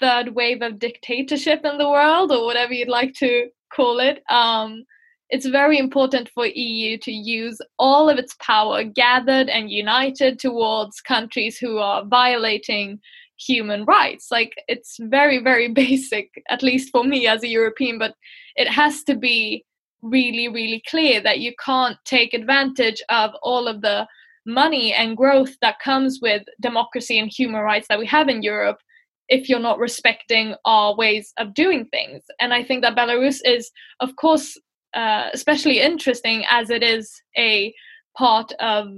third 0.00 0.34
wave 0.34 0.62
of 0.62 0.78
dictatorship 0.78 1.64
in 1.64 1.78
the 1.78 1.88
world 1.88 2.32
or 2.32 2.44
whatever 2.44 2.72
you'd 2.72 2.88
like 2.88 3.14
to 3.14 3.48
call 3.74 4.00
it 4.00 4.22
um 4.28 4.84
it's 5.30 5.46
very 5.46 5.78
important 5.78 6.28
for 6.34 6.44
EU 6.44 6.98
to 6.98 7.10
use 7.10 7.58
all 7.78 8.10
of 8.10 8.18
its 8.18 8.34
power 8.38 8.84
gathered 8.84 9.48
and 9.48 9.70
united 9.70 10.38
towards 10.38 11.00
countries 11.00 11.56
who 11.56 11.78
are 11.78 12.04
violating 12.04 13.00
human 13.38 13.84
rights. 13.84 14.28
Like 14.30 14.54
it's 14.68 14.96
very, 15.00 15.42
very 15.42 15.68
basic, 15.84 16.30
at 16.50 16.62
least 16.62 16.90
for 16.92 17.02
me 17.04 17.26
as 17.26 17.42
a 17.42 17.48
European, 17.48 17.98
but 17.98 18.14
it 18.56 18.68
has 18.68 19.02
to 19.04 19.16
be 19.16 19.64
really 20.04 20.48
really 20.48 20.82
clear 20.88 21.20
that 21.20 21.38
you 21.38 21.52
can't 21.64 21.96
take 22.04 22.34
advantage 22.34 23.00
of 23.08 23.30
all 23.40 23.68
of 23.68 23.82
the 23.82 24.04
money 24.46 24.92
and 24.92 25.16
growth 25.16 25.56
that 25.60 25.78
comes 25.78 26.18
with 26.20 26.42
democracy 26.60 27.18
and 27.18 27.30
human 27.30 27.60
rights 27.60 27.86
that 27.88 27.98
we 27.98 28.06
have 28.06 28.28
in 28.28 28.42
Europe 28.42 28.78
if 29.28 29.48
you're 29.48 29.60
not 29.60 29.78
respecting 29.78 30.54
our 30.64 30.94
ways 30.94 31.32
of 31.38 31.54
doing 31.54 31.86
things. 31.86 32.22
And 32.40 32.52
I 32.52 32.62
think 32.62 32.82
that 32.82 32.96
Belarus 32.96 33.40
is, 33.44 33.70
of 34.00 34.16
course, 34.16 34.58
uh, 34.94 35.30
especially 35.32 35.80
interesting 35.80 36.44
as 36.50 36.70
it 36.70 36.82
is 36.82 37.22
a 37.36 37.74
part 38.16 38.52
of 38.60 38.88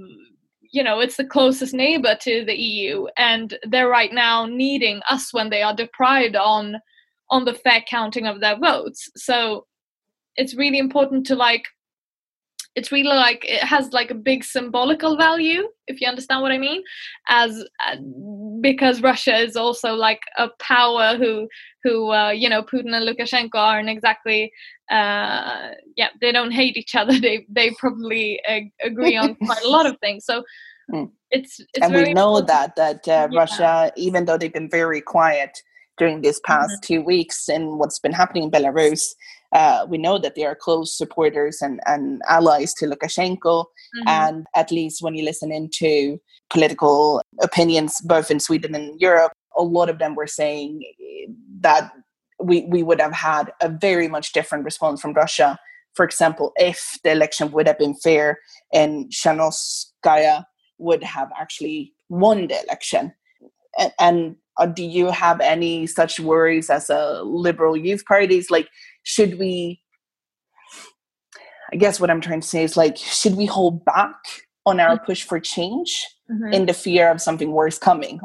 you 0.71 0.83
know 0.83 0.99
it's 0.99 1.15
the 1.15 1.23
closest 1.23 1.73
neighbor 1.73 2.17
to 2.19 2.43
the 2.43 2.53
EU 2.53 3.07
and 3.17 3.57
they're 3.69 3.87
right 3.87 4.11
now 4.11 4.45
needing 4.45 4.99
us 5.09 5.33
when 5.33 5.49
they 5.49 5.61
are 5.61 5.73
deprived 5.73 6.35
on 6.35 6.75
on 7.29 7.45
the 7.45 7.53
fair 7.53 7.81
counting 7.87 8.27
of 8.27 8.41
their 8.41 8.57
votes 8.59 9.09
so 9.15 9.65
it's 10.35 10.53
really 10.53 10.77
important 10.77 11.25
to 11.25 11.35
like 11.35 11.63
it's 12.75 12.91
really 12.91 13.15
like 13.15 13.43
it 13.45 13.63
has 13.63 13.91
like 13.93 14.11
a 14.11 14.15
big 14.15 14.43
symbolical 14.43 15.17
value 15.17 15.63
if 15.87 16.01
you 16.01 16.07
understand 16.07 16.41
what 16.41 16.51
i 16.51 16.57
mean 16.57 16.83
as 17.27 17.63
uh, 17.87 17.95
because 18.61 19.01
russia 19.01 19.35
is 19.35 19.55
also 19.55 19.93
like 19.93 20.19
a 20.37 20.49
power 20.59 21.17
who 21.17 21.47
who 21.83 22.11
uh, 22.11 22.29
you 22.29 22.49
know 22.49 22.61
putin 22.61 22.93
and 22.93 23.07
lukashenko 23.07 23.55
aren't 23.55 23.89
exactly 23.89 24.51
uh, 24.91 25.69
yeah 25.95 26.09
they 26.21 26.31
don't 26.31 26.51
hate 26.51 26.77
each 26.77 26.95
other 26.95 27.19
they 27.19 27.45
they 27.49 27.71
probably 27.79 28.39
uh, 28.47 28.59
agree 28.83 29.17
on 29.17 29.35
quite 29.35 29.63
a 29.63 29.69
lot 29.69 29.85
of 29.85 29.97
things 29.99 30.25
so 30.25 30.43
mm. 30.91 31.09
it's, 31.31 31.59
it's 31.59 31.81
and 31.81 31.93
we 31.93 32.13
know 32.13 32.37
important. 32.37 32.47
that 32.47 32.75
that 32.75 33.07
uh, 33.07 33.27
yeah. 33.31 33.39
russia 33.39 33.91
even 33.95 34.25
though 34.25 34.37
they've 34.37 34.53
been 34.53 34.69
very 34.69 35.01
quiet 35.01 35.57
during 35.97 36.21
these 36.21 36.41
past 36.41 36.71
mm-hmm. 36.71 36.93
two 36.93 37.01
weeks 37.01 37.47
and 37.47 37.79
what's 37.79 37.99
been 37.99 38.11
happening 38.11 38.43
in 38.43 38.51
belarus 38.51 39.13
uh, 39.55 39.85
we 39.87 39.97
know 39.97 40.17
that 40.17 40.35
they 40.35 40.45
are 40.45 40.53
close 40.53 40.95
supporters 40.95 41.61
and, 41.61 41.79
and 41.85 42.21
allies 42.27 42.73
to 42.73 42.85
Lukashenko. 42.85 43.63
Mm-hmm. 43.63 44.07
And 44.07 44.45
at 44.53 44.69
least 44.69 45.01
when 45.01 45.15
you 45.15 45.23
listen 45.23 45.49
into 45.49 46.19
political 46.49 47.21
opinions, 47.41 48.01
both 48.03 48.29
in 48.29 48.41
Sweden 48.41 48.75
and 48.75 48.99
Europe, 48.99 49.31
a 49.57 49.63
lot 49.63 49.89
of 49.89 49.97
them 49.97 50.13
were 50.13 50.27
saying 50.27 50.83
that 51.61 51.89
we, 52.37 52.65
we 52.65 52.83
would 52.83 52.99
have 52.99 53.13
had 53.13 53.53
a 53.61 53.69
very 53.69 54.09
much 54.09 54.33
different 54.33 54.65
response 54.65 54.99
from 54.99 55.13
Russia. 55.13 55.57
For 55.93 56.03
example, 56.03 56.51
if 56.57 56.99
the 57.05 57.13
election 57.13 57.49
would 57.53 57.65
have 57.65 57.79
been 57.79 57.95
fair 57.95 58.39
and 58.73 59.09
Tsikhanouskaya 59.09 60.43
would 60.79 61.01
have 61.01 61.29
actually 61.39 61.93
won 62.09 62.47
the 62.47 62.61
election. 62.61 63.13
And, 63.79 63.93
and 64.01 64.35
uh, 64.57 64.65
do 64.65 64.83
you 64.83 65.11
have 65.11 65.39
any 65.39 65.87
such 65.87 66.19
worries 66.19 66.69
as 66.69 66.89
a 66.89 67.23
liberal 67.23 67.77
youth 67.77 68.03
parties? 68.03 68.51
Like, 68.51 68.67
should 69.05 69.39
we 69.39 69.81
i 71.71 71.77
guess 71.77 71.99
what 71.99 72.09
i'm 72.09 72.19
trying 72.19 72.41
to 72.41 72.47
say 72.47 72.63
is 72.63 72.75
like 72.75 72.97
should 72.97 73.35
we 73.35 73.45
hold 73.45 73.85
back 73.85 74.17
on 74.65 74.79
our 74.79 74.99
push 74.99 75.23
for 75.23 75.39
change 75.39 76.05
mm-hmm. 76.29 76.51
in 76.51 76.65
the 76.65 76.73
fear 76.73 77.09
of 77.09 77.21
something 77.21 77.51
worse 77.51 77.77
coming 77.77 78.19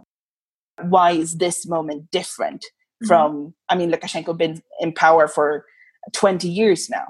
why 0.83 1.13
is 1.13 1.37
this 1.37 1.67
moment 1.67 2.11
different 2.11 2.63
mm-hmm. 2.63 3.07
from 3.07 3.55
i 3.69 3.77
mean 3.77 3.93
lukashenko 3.93 4.37
been 4.37 4.61
in 4.81 4.93
power 4.93 5.29
for 5.29 5.65
20 6.15 6.49
years 6.49 6.91
now 6.91 7.07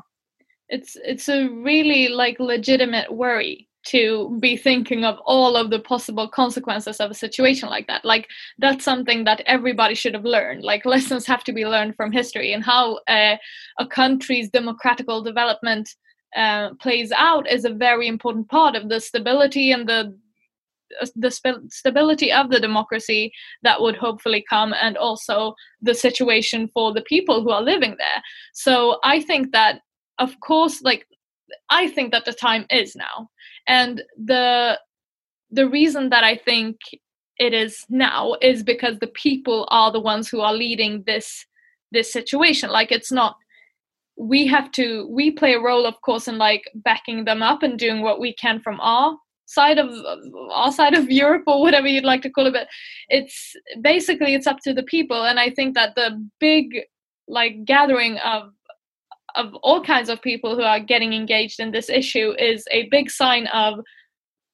it's 0.68 0.96
it's 1.04 1.28
a 1.28 1.48
really 1.48 2.08
like 2.08 2.38
legitimate 2.38 3.12
worry 3.12 3.68
to 3.86 4.36
be 4.40 4.56
thinking 4.56 5.04
of 5.04 5.18
all 5.24 5.56
of 5.56 5.70
the 5.70 5.78
possible 5.78 6.28
consequences 6.28 6.98
of 7.00 7.10
a 7.10 7.14
situation 7.14 7.68
like 7.68 7.86
that. 7.86 8.04
Like 8.04 8.28
that's 8.58 8.84
something 8.84 9.24
that 9.24 9.42
everybody 9.46 9.94
should 9.94 10.14
have 10.14 10.24
learned. 10.24 10.62
Like 10.62 10.84
lessons 10.94 11.26
have 11.26 11.44
to 11.44 11.52
be 11.52 11.66
learned 11.66 11.96
from 11.96 12.12
history 12.12 12.52
and 12.52 12.64
how 12.64 12.96
uh, 13.08 13.36
a 13.78 13.86
country's 13.86 14.50
democratical 14.50 15.22
development 15.22 15.88
uh, 16.36 16.70
plays 16.74 17.10
out 17.12 17.50
is 17.50 17.64
a 17.64 17.70
very 17.70 18.06
important 18.06 18.48
part 18.48 18.76
of 18.76 18.88
the 18.88 19.00
stability 19.00 19.72
and 19.72 19.88
the 19.88 20.16
the 21.14 21.30
sp- 21.30 21.70
stability 21.70 22.32
of 22.32 22.50
the 22.50 22.58
democracy 22.58 23.32
that 23.62 23.80
would 23.80 23.96
hopefully 23.96 24.44
come 24.48 24.74
and 24.80 24.96
also 24.96 25.54
the 25.80 25.94
situation 25.94 26.68
for 26.74 26.92
the 26.92 27.02
people 27.02 27.42
who 27.42 27.50
are 27.50 27.62
living 27.62 27.94
there. 27.98 28.22
So 28.54 28.98
i 29.04 29.20
think 29.20 29.52
that 29.52 29.80
of 30.18 30.38
course 30.40 30.82
like 30.82 31.06
i 31.70 31.88
think 31.88 32.12
that 32.12 32.24
the 32.24 32.32
time 32.32 32.66
is 32.70 32.96
now 32.96 33.28
and 33.70 34.02
the 34.32 34.78
the 35.58 35.68
reason 35.68 36.10
that 36.10 36.24
i 36.24 36.36
think 36.36 36.76
it 37.40 37.54
is 37.54 37.86
now 37.88 38.36
is 38.42 38.62
because 38.62 38.98
the 38.98 39.14
people 39.24 39.66
are 39.70 39.90
the 39.90 39.98
ones 39.98 40.28
who 40.28 40.40
are 40.40 40.52
leading 40.52 41.02
this 41.06 41.46
this 41.90 42.12
situation. 42.12 42.70
Like 42.70 42.92
it's 42.92 43.10
not 43.10 43.36
we 44.16 44.46
have 44.46 44.70
to 44.72 45.08
we 45.10 45.30
play 45.30 45.54
a 45.54 45.60
role 45.60 45.86
of 45.86 46.00
course 46.02 46.28
in 46.28 46.36
like 46.36 46.64
backing 46.74 47.24
them 47.24 47.42
up 47.42 47.62
and 47.62 47.78
doing 47.78 48.02
what 48.02 48.20
we 48.20 48.34
can 48.34 48.60
from 48.60 48.78
our 48.80 49.16
side 49.46 49.78
of 49.78 49.90
our 50.52 50.70
side 50.70 50.94
of 50.94 51.10
Europe 51.10 51.44
or 51.46 51.62
whatever 51.62 51.88
you'd 51.88 52.04
like 52.04 52.20
to 52.22 52.30
call 52.30 52.46
it 52.46 52.52
but 52.52 52.68
it's 53.08 53.56
basically 53.80 54.34
it's 54.34 54.46
up 54.46 54.58
to 54.62 54.74
the 54.74 54.82
people. 54.82 55.24
And 55.24 55.40
I 55.40 55.50
think 55.50 55.74
that 55.74 55.94
the 55.94 56.22
big 56.38 56.66
like 57.26 57.64
gathering 57.64 58.18
of 58.18 58.52
of 59.36 59.54
all 59.62 59.82
kinds 59.82 60.08
of 60.08 60.22
people 60.22 60.56
who 60.56 60.62
are 60.62 60.80
getting 60.80 61.12
engaged 61.12 61.60
in 61.60 61.70
this 61.70 61.88
issue 61.88 62.32
is 62.38 62.64
a 62.70 62.88
big 62.90 63.10
sign 63.10 63.46
of 63.48 63.80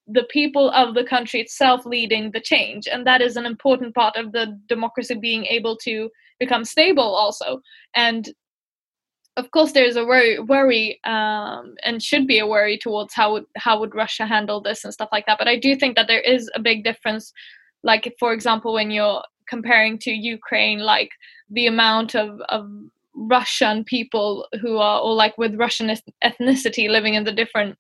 the 0.07 0.25
people 0.31 0.71
of 0.71 0.95
the 0.95 1.05
country 1.05 1.41
itself 1.41 1.85
leading 1.85 2.31
the 2.31 2.41
change. 2.41 2.87
And 2.87 3.07
that 3.07 3.21
is 3.21 3.37
an 3.37 3.47
important 3.47 3.95
part 3.95 4.17
of 4.17 4.33
the 4.33 4.59
democracy 4.69 5.15
being 5.15 5.47
able 5.47 5.77
to 5.79 6.11
become 6.39 6.65
stable 6.65 7.15
also. 7.15 7.61
And 7.95 8.29
of 9.37 9.51
course 9.51 9.73
there's 9.73 9.97
a 9.97 10.05
worry, 10.05 10.39
worry 10.39 11.01
um, 11.05 11.75
and 11.85 12.03
should 12.03 12.27
be 12.27 12.39
a 12.39 12.47
worry 12.47 12.79
towards 12.79 13.15
how 13.15 13.33
would 13.33 13.45
how 13.57 13.79
would 13.79 13.95
russia 13.95 14.27
handle 14.27 14.61
this 14.61 14.85
and 14.85 14.95
stuff 14.95 15.11
like 15.12 15.27
that. 15.27 15.39
But 15.39 15.49
i 15.49 15.59
do 15.59 15.77
think 15.77 15.97
that 15.97 16.07
there 16.07 16.21
is 16.21 16.51
a 16.55 16.61
big 16.61 16.85
difference 16.85 17.33
like 17.83 18.15
for 18.19 18.33
example 18.33 18.73
when 18.73 18.91
you're 18.91 19.23
comparing 19.49 19.99
to 19.99 20.11
ukraine 20.11 20.81
like 20.81 21.11
the 21.51 21.67
amount 21.67 22.15
of, 22.15 22.41
of 22.49 22.69
Russian 23.16 23.85
people 23.85 24.46
who 24.61 24.76
are 24.76 25.00
all 25.00 25.16
like 25.16 25.37
with 25.38 25.55
Russian 25.57 25.94
ethnicity 26.22 26.88
living 26.88 27.14
in 27.14 27.24
the 27.24 27.33
different 27.33 27.76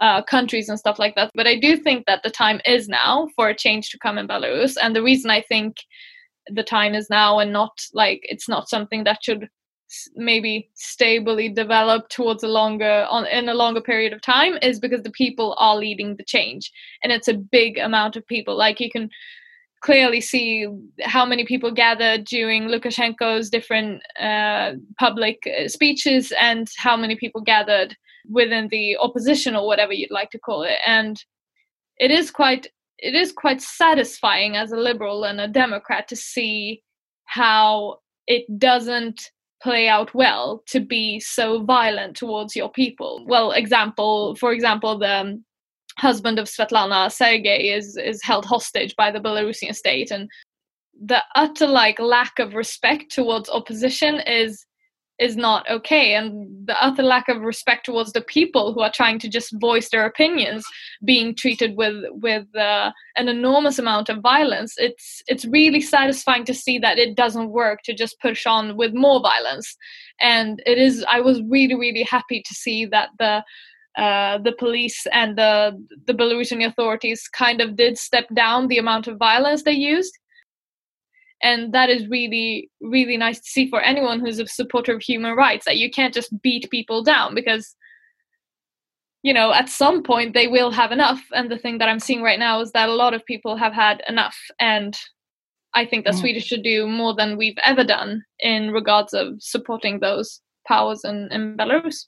uh, 0.00 0.22
countries 0.22 0.68
and 0.68 0.78
stuff 0.78 0.98
like 0.98 1.14
that. 1.14 1.30
But 1.34 1.46
I 1.46 1.58
do 1.58 1.76
think 1.76 2.06
that 2.06 2.22
the 2.22 2.30
time 2.30 2.60
is 2.66 2.88
now 2.88 3.28
for 3.34 3.48
a 3.48 3.56
change 3.56 3.90
to 3.90 3.98
come 3.98 4.18
in 4.18 4.28
Belarus. 4.28 4.76
And 4.80 4.94
the 4.94 5.02
reason 5.02 5.30
I 5.30 5.42
think 5.42 5.76
the 6.48 6.62
time 6.62 6.94
is 6.94 7.08
now 7.08 7.38
and 7.38 7.52
not 7.52 7.80
like 7.92 8.20
it's 8.24 8.48
not 8.48 8.68
something 8.68 9.04
that 9.04 9.22
should 9.22 9.48
maybe 10.16 10.68
stably 10.74 11.48
develop 11.48 12.08
towards 12.08 12.42
a 12.42 12.48
longer 12.48 13.06
on 13.08 13.26
in 13.26 13.48
a 13.48 13.54
longer 13.54 13.80
period 13.80 14.12
of 14.12 14.20
time 14.20 14.58
is 14.62 14.80
because 14.80 15.02
the 15.02 15.10
people 15.10 15.54
are 15.58 15.76
leading 15.76 16.16
the 16.16 16.24
change 16.24 16.70
and 17.02 17.12
it's 17.12 17.28
a 17.28 17.34
big 17.34 17.78
amount 17.78 18.16
of 18.16 18.26
people 18.26 18.56
like 18.56 18.80
you 18.80 18.90
can 18.90 19.08
clearly 19.84 20.20
see 20.20 20.66
how 21.02 21.26
many 21.26 21.44
people 21.44 21.70
gathered 21.70 22.24
during 22.24 22.68
Lukashenko's 22.68 23.50
different 23.50 24.02
uh, 24.18 24.72
public 24.98 25.46
uh, 25.46 25.68
speeches 25.68 26.32
and 26.40 26.68
how 26.78 26.96
many 26.96 27.16
people 27.16 27.42
gathered 27.42 27.94
within 28.28 28.68
the 28.68 28.96
opposition 28.96 29.54
or 29.54 29.66
whatever 29.66 29.92
you'd 29.92 30.10
like 30.10 30.30
to 30.30 30.38
call 30.38 30.62
it. 30.62 30.78
And 30.86 31.22
it 31.98 32.10
is 32.10 32.30
quite 32.30 32.66
it 32.98 33.14
is 33.14 33.32
quite 33.32 33.60
satisfying 33.60 34.56
as 34.56 34.72
a 34.72 34.76
liberal 34.76 35.24
and 35.24 35.38
a 35.38 35.48
democrat 35.48 36.08
to 36.08 36.16
see 36.16 36.82
how 37.26 37.98
it 38.26 38.44
doesn't 38.58 39.30
play 39.62 39.88
out 39.88 40.14
well 40.14 40.62
to 40.68 40.80
be 40.80 41.20
so 41.20 41.62
violent 41.62 42.16
towards 42.16 42.56
your 42.56 42.70
people. 42.70 43.24
Well, 43.26 43.50
example, 43.52 44.36
for 44.36 44.52
example, 44.52 44.98
the 44.98 45.42
husband 45.98 46.38
of 46.38 46.46
Svetlana, 46.46 47.10
Sergei, 47.10 47.70
is 47.70 47.96
is 47.96 48.22
held 48.22 48.44
hostage 48.44 48.94
by 48.96 49.10
the 49.10 49.20
Belarusian 49.20 49.74
state, 49.74 50.10
and 50.10 50.28
the 51.00 51.22
utter 51.34 51.66
like 51.66 51.98
lack 51.98 52.38
of 52.38 52.54
respect 52.54 53.12
towards 53.12 53.48
opposition 53.50 54.20
is 54.20 54.64
is 55.20 55.36
not 55.36 55.68
okay 55.70 56.14
and 56.14 56.66
the 56.66 56.82
utter 56.82 57.02
lack 57.02 57.28
of 57.28 57.40
respect 57.42 57.86
towards 57.86 58.12
the 58.12 58.20
people 58.20 58.74
who 58.74 58.80
are 58.80 58.90
trying 58.92 59.16
to 59.16 59.28
just 59.28 59.54
voice 59.60 59.88
their 59.90 60.06
opinions 60.06 60.64
being 61.04 61.34
treated 61.36 61.76
with 61.76 61.94
with 62.10 62.44
uh, 62.56 62.90
an 63.16 63.28
enormous 63.28 63.78
amount 63.78 64.08
of 64.08 64.18
violence 64.20 64.74
it's 64.76 65.22
it's 65.28 65.44
really 65.44 65.80
satisfying 65.80 66.44
to 66.44 66.52
see 66.52 66.78
that 66.78 66.98
it 66.98 67.14
doesn't 67.14 67.50
work 67.50 67.78
to 67.84 67.94
just 67.94 68.20
push 68.20 68.44
on 68.44 68.76
with 68.76 68.92
more 68.92 69.20
violence. 69.20 69.76
And 70.20 70.60
it 70.66 70.78
is 70.78 71.04
i 71.08 71.20
was 71.20 71.40
really 71.48 71.76
really 71.76 72.02
happy 72.02 72.42
to 72.44 72.54
see 72.54 72.84
that 72.86 73.10
the 73.18 73.44
uh, 73.96 74.38
the 74.38 74.52
police 74.52 75.06
and 75.12 75.38
the 75.38 75.80
the 76.06 76.14
Belarusian 76.14 76.66
authorities 76.66 77.28
kind 77.28 77.60
of 77.60 77.76
did 77.76 77.96
step 77.96 78.26
down 78.34 78.66
the 78.66 78.78
amount 78.78 79.06
of 79.06 79.18
violence 79.18 79.62
they 79.62 79.72
used, 79.72 80.18
and 81.42 81.72
that 81.72 81.90
is 81.90 82.08
really 82.08 82.70
really 82.80 83.16
nice 83.16 83.38
to 83.38 83.48
see 83.48 83.68
for 83.68 83.80
anyone 83.80 84.18
who's 84.18 84.40
a 84.40 84.46
supporter 84.46 84.94
of 84.96 85.02
human 85.02 85.36
rights 85.36 85.64
that 85.64 85.78
you 85.78 85.90
can't 85.90 86.14
just 86.14 86.42
beat 86.42 86.68
people 86.70 87.04
down 87.04 87.36
because 87.36 87.76
you 89.22 89.32
know 89.32 89.52
at 89.52 89.68
some 89.68 90.02
point 90.02 90.34
they 90.34 90.48
will 90.48 90.72
have 90.72 90.90
enough. 90.90 91.22
And 91.32 91.48
the 91.48 91.58
thing 91.58 91.78
that 91.78 91.88
i'm 91.88 92.00
seeing 92.00 92.22
right 92.22 92.38
now 92.38 92.60
is 92.60 92.72
that 92.72 92.88
a 92.88 92.94
lot 92.94 93.14
of 93.14 93.24
people 93.26 93.56
have 93.56 93.72
had 93.72 94.02
enough. 94.08 94.36
And 94.58 94.98
i 95.74 95.86
think 95.86 96.04
that 96.04 96.14
mm. 96.14 96.20
sweden 96.20 96.42
should 96.42 96.64
do 96.64 96.88
more 96.88 97.14
than 97.14 97.36
we've 97.36 97.58
ever 97.64 97.84
done 97.84 98.24
in 98.40 98.72
regards 98.72 99.14
of 99.14 99.40
supporting 99.40 100.00
those 100.00 100.40
powers 100.66 101.02
in, 101.04 101.28
in 101.30 101.56
belarus 101.56 102.06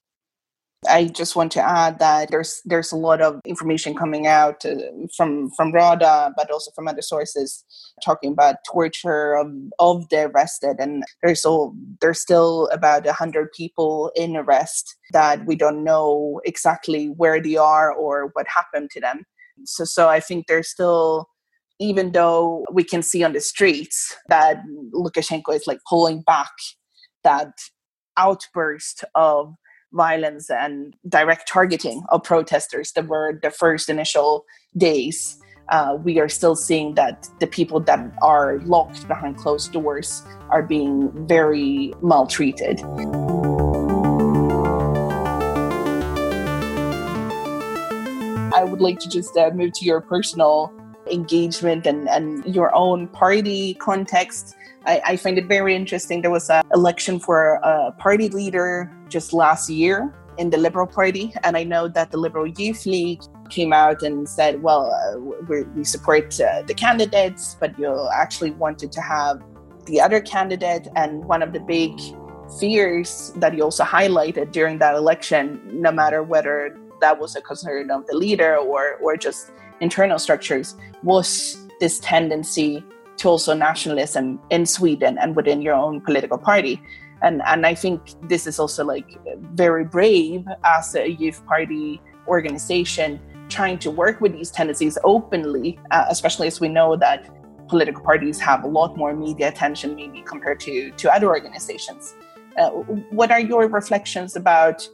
I 0.88 1.06
just 1.06 1.34
want 1.34 1.52
to 1.52 1.62
add 1.62 1.98
that 1.98 2.30
there's 2.30 2.60
there's 2.64 2.92
a 2.92 2.96
lot 2.96 3.20
of 3.20 3.40
information 3.44 3.94
coming 3.94 4.26
out 4.26 4.64
uh, 4.64 4.74
from 5.16 5.50
from 5.56 5.72
RADA, 5.72 6.34
but 6.36 6.50
also 6.50 6.70
from 6.72 6.86
other 6.86 7.02
sources, 7.02 7.64
talking 8.04 8.32
about 8.32 8.56
torture 8.70 9.34
of, 9.34 9.50
of 9.78 10.08
the 10.10 10.24
arrested, 10.24 10.76
and 10.78 11.02
there's 11.22 11.44
all 11.44 11.74
there's 12.00 12.20
still 12.20 12.68
about 12.72 13.06
hundred 13.06 13.52
people 13.52 14.12
in 14.14 14.36
arrest 14.36 14.96
that 15.12 15.46
we 15.46 15.56
don't 15.56 15.82
know 15.82 16.40
exactly 16.44 17.06
where 17.06 17.40
they 17.40 17.56
are 17.56 17.92
or 17.92 18.30
what 18.34 18.46
happened 18.48 18.90
to 18.90 19.00
them. 19.00 19.24
So 19.64 19.84
so 19.84 20.08
I 20.08 20.20
think 20.20 20.46
there's 20.46 20.68
still 20.68 21.28
even 21.78 22.12
though 22.12 22.64
we 22.72 22.84
can 22.84 23.02
see 23.02 23.22
on 23.22 23.32
the 23.32 23.40
streets 23.40 24.16
that 24.28 24.62
Lukashenko 24.94 25.54
is 25.54 25.66
like 25.66 25.78
pulling 25.88 26.22
back 26.22 26.52
that 27.22 27.52
outburst 28.16 29.04
of 29.14 29.54
violence 29.96 30.50
and 30.50 30.94
direct 31.08 31.48
targeting 31.48 32.04
of 32.10 32.22
protesters 32.22 32.92
that 32.92 33.08
were 33.08 33.40
the 33.42 33.50
first 33.50 33.88
initial 33.88 34.44
days, 34.76 35.38
uh, 35.70 35.98
we 36.04 36.20
are 36.20 36.28
still 36.28 36.54
seeing 36.54 36.94
that 36.94 37.28
the 37.40 37.46
people 37.46 37.80
that 37.80 37.98
are 38.22 38.60
locked 38.60 39.08
behind 39.08 39.36
closed 39.36 39.72
doors 39.72 40.22
are 40.50 40.62
being 40.62 41.10
very 41.26 41.92
maltreated. 42.02 42.80
I 48.54 48.64
would 48.64 48.80
like 48.80 48.98
to 49.00 49.08
just 49.08 49.36
uh, 49.36 49.50
move 49.50 49.72
to 49.74 49.84
your 49.84 50.00
personal 50.00 50.72
engagement 51.10 51.86
and, 51.86 52.08
and 52.08 52.44
your 52.54 52.74
own 52.74 53.08
party 53.08 53.74
context. 53.74 54.54
I, 54.86 55.02
I 55.04 55.16
find 55.16 55.36
it 55.36 55.46
very 55.46 55.74
interesting. 55.74 56.22
There 56.22 56.30
was 56.30 56.48
an 56.48 56.62
election 56.72 57.18
for 57.18 57.54
a 57.62 57.92
party 57.98 58.28
leader 58.28 58.95
just 59.08 59.32
last 59.32 59.68
year 59.70 60.12
in 60.38 60.50
the 60.50 60.58
Liberal 60.58 60.86
Party, 60.86 61.32
and 61.44 61.56
I 61.56 61.64
know 61.64 61.88
that 61.88 62.10
the 62.10 62.18
Liberal 62.18 62.46
Youth 62.46 62.86
League 62.86 63.22
came 63.48 63.72
out 63.72 64.02
and 64.02 64.28
said, 64.28 64.62
"Well, 64.62 64.92
uh, 64.92 65.18
we 65.74 65.84
support 65.84 66.38
uh, 66.40 66.62
the 66.62 66.74
candidates, 66.74 67.56
but 67.58 67.78
you 67.78 68.08
actually 68.12 68.50
wanted 68.50 68.92
to 68.92 69.00
have 69.00 69.42
the 69.86 70.00
other 70.00 70.20
candidate." 70.20 70.88
And 70.94 71.24
one 71.24 71.42
of 71.42 71.52
the 71.52 71.60
big 71.60 71.92
fears 72.60 73.32
that 73.36 73.56
you 73.56 73.62
also 73.62 73.84
highlighted 73.84 74.52
during 74.52 74.78
that 74.78 74.94
election, 74.94 75.60
no 75.72 75.90
matter 75.90 76.22
whether 76.22 76.76
that 77.00 77.18
was 77.18 77.36
a 77.36 77.40
concern 77.40 77.90
of 77.90 78.06
the 78.06 78.16
leader 78.16 78.56
or 78.56 78.96
or 79.02 79.16
just 79.16 79.50
internal 79.80 80.18
structures, 80.18 80.76
was 81.02 81.56
this 81.80 81.98
tendency 82.00 82.84
to 83.18 83.28
also 83.28 83.54
nationalism 83.54 84.38
in 84.50 84.66
Sweden 84.66 85.18
and 85.18 85.36
within 85.36 85.62
your 85.62 85.74
own 85.74 86.00
political 86.00 86.38
party. 86.38 86.80
And, 87.22 87.42
and 87.46 87.66
I 87.66 87.74
think 87.74 88.00
this 88.28 88.46
is 88.46 88.58
also 88.58 88.84
like 88.84 89.18
very 89.54 89.84
brave 89.84 90.44
as 90.64 90.94
a 90.94 91.10
youth 91.10 91.44
party 91.46 92.00
organization 92.28 93.20
trying 93.48 93.78
to 93.78 93.90
work 93.90 94.20
with 94.20 94.32
these 94.32 94.50
tendencies 94.50 94.98
openly, 95.04 95.78
uh, 95.90 96.06
especially 96.08 96.46
as 96.46 96.60
we 96.60 96.68
know 96.68 96.96
that 96.96 97.30
political 97.68 98.02
parties 98.02 98.40
have 98.40 98.64
a 98.64 98.66
lot 98.66 98.96
more 98.96 99.14
media 99.14 99.48
attention 99.48 99.94
maybe 99.94 100.22
compared 100.22 100.60
to, 100.60 100.90
to 100.92 101.12
other 101.12 101.28
organizations. 101.28 102.14
Uh, 102.56 102.70
what 103.10 103.30
are 103.30 103.40
your 103.40 103.68
reflections 103.68 104.36
about 104.36 104.88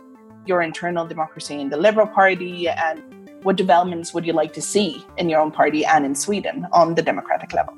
your 0.46 0.62
internal 0.62 1.06
democracy 1.06 1.61
in 1.61 1.70
the 1.70 1.76
Liberal 1.76 2.06
Party 2.06 2.68
and 2.68 3.02
what 3.42 3.56
developments 3.56 4.14
would 4.14 4.26
you 4.26 4.32
like 4.32 4.52
to 4.52 4.62
see 4.62 5.04
in 5.16 5.28
your 5.28 5.40
own 5.40 5.50
party 5.50 5.85
and 5.85 6.04
in 6.04 6.14
Sweden 6.14 6.66
on 6.72 6.94
the 6.94 7.02
democratic 7.02 7.52
level? 7.52 7.76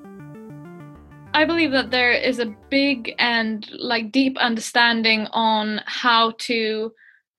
I 1.34 1.44
believe 1.44 1.72
that 1.72 1.90
there 1.90 2.12
is 2.12 2.38
a 2.38 2.54
big 2.70 3.12
and 3.18 3.68
like 3.72 4.12
deep 4.12 4.38
understanding 4.38 5.26
on 5.32 5.80
how 5.84 6.34
to 6.38 6.92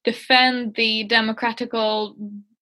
defend 0.03 0.75
the 0.75 1.05
democratical 1.05 2.17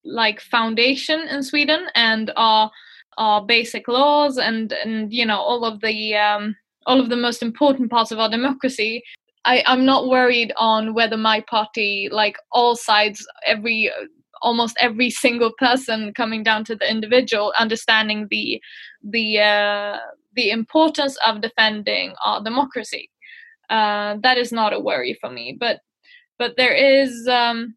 like 0.06 0.39
foundation 0.39 1.22
in 1.22 1.41
Sweden 1.41 1.88
and 1.96 2.32
our 2.38 2.69
our 3.17 3.43
basic 3.43 3.88
laws 3.88 4.38
and 4.38 4.74
and 4.74 5.12
you 5.12 5.26
know 5.26 5.39
all 5.39 5.65
of 5.65 5.82
the 5.82 6.15
um, 6.15 6.56
all 6.86 7.00
of 7.00 7.10
the 7.10 7.17
most 7.17 7.41
important 7.41 7.89
parts 7.89 8.12
of 8.12 8.19
our 8.19 8.30
democracy. 8.30 9.04
I, 9.46 9.63
I'm 9.65 9.86
not 9.86 10.08
worried 10.08 10.54
on 10.56 10.93
whether 10.93 11.17
my 11.17 11.41
party, 11.41 12.08
like 12.12 12.38
all 12.52 12.76
sides, 12.76 13.28
every 13.46 13.91
almost 14.43 14.78
every 14.80 15.10
single 15.10 15.52
person 15.58 16.13
coming 16.13 16.43
down 16.43 16.63
to 16.65 16.76
the 16.76 16.89
individual 16.89 17.54
understanding 17.58 18.28
the 18.30 18.62
the 19.04 19.39
uh, 19.39 19.98
the 20.36 20.50
importance 20.50 21.17
of 21.26 21.41
defending 21.41 22.13
our 22.26 22.43
democracy 22.43 23.10
uh, 23.69 24.17
that 24.22 24.38
is 24.38 24.52
not 24.52 24.74
a 24.74 24.80
worry 24.80 25.17
for 25.19 25.30
me 25.30 25.56
but 25.60 25.80
but 26.39 26.56
there 26.58 26.74
is 26.74 27.28
um, 27.28 27.76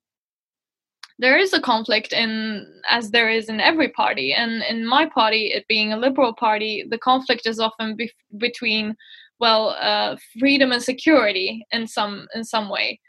there 1.18 1.38
is 1.38 1.52
a 1.52 1.60
conflict 1.60 2.12
in 2.12 2.66
as 2.88 3.10
there 3.10 3.30
is 3.30 3.48
in 3.48 3.60
every 3.60 3.88
party 3.88 4.32
and 4.32 4.62
in 4.64 4.86
my 4.86 5.06
party 5.06 5.46
it 5.46 5.66
being 5.68 5.92
a 5.92 5.96
liberal 5.96 6.34
party 6.34 6.84
the 6.90 6.98
conflict 6.98 7.46
is 7.46 7.58
often 7.58 7.96
be- 7.96 8.12
between 8.38 8.94
well 9.38 9.70
uh, 9.80 10.16
freedom 10.38 10.72
and 10.72 10.82
security 10.82 11.66
in 11.72 11.86
some 11.86 12.26
in 12.34 12.44
some 12.44 12.68
way 12.68 13.00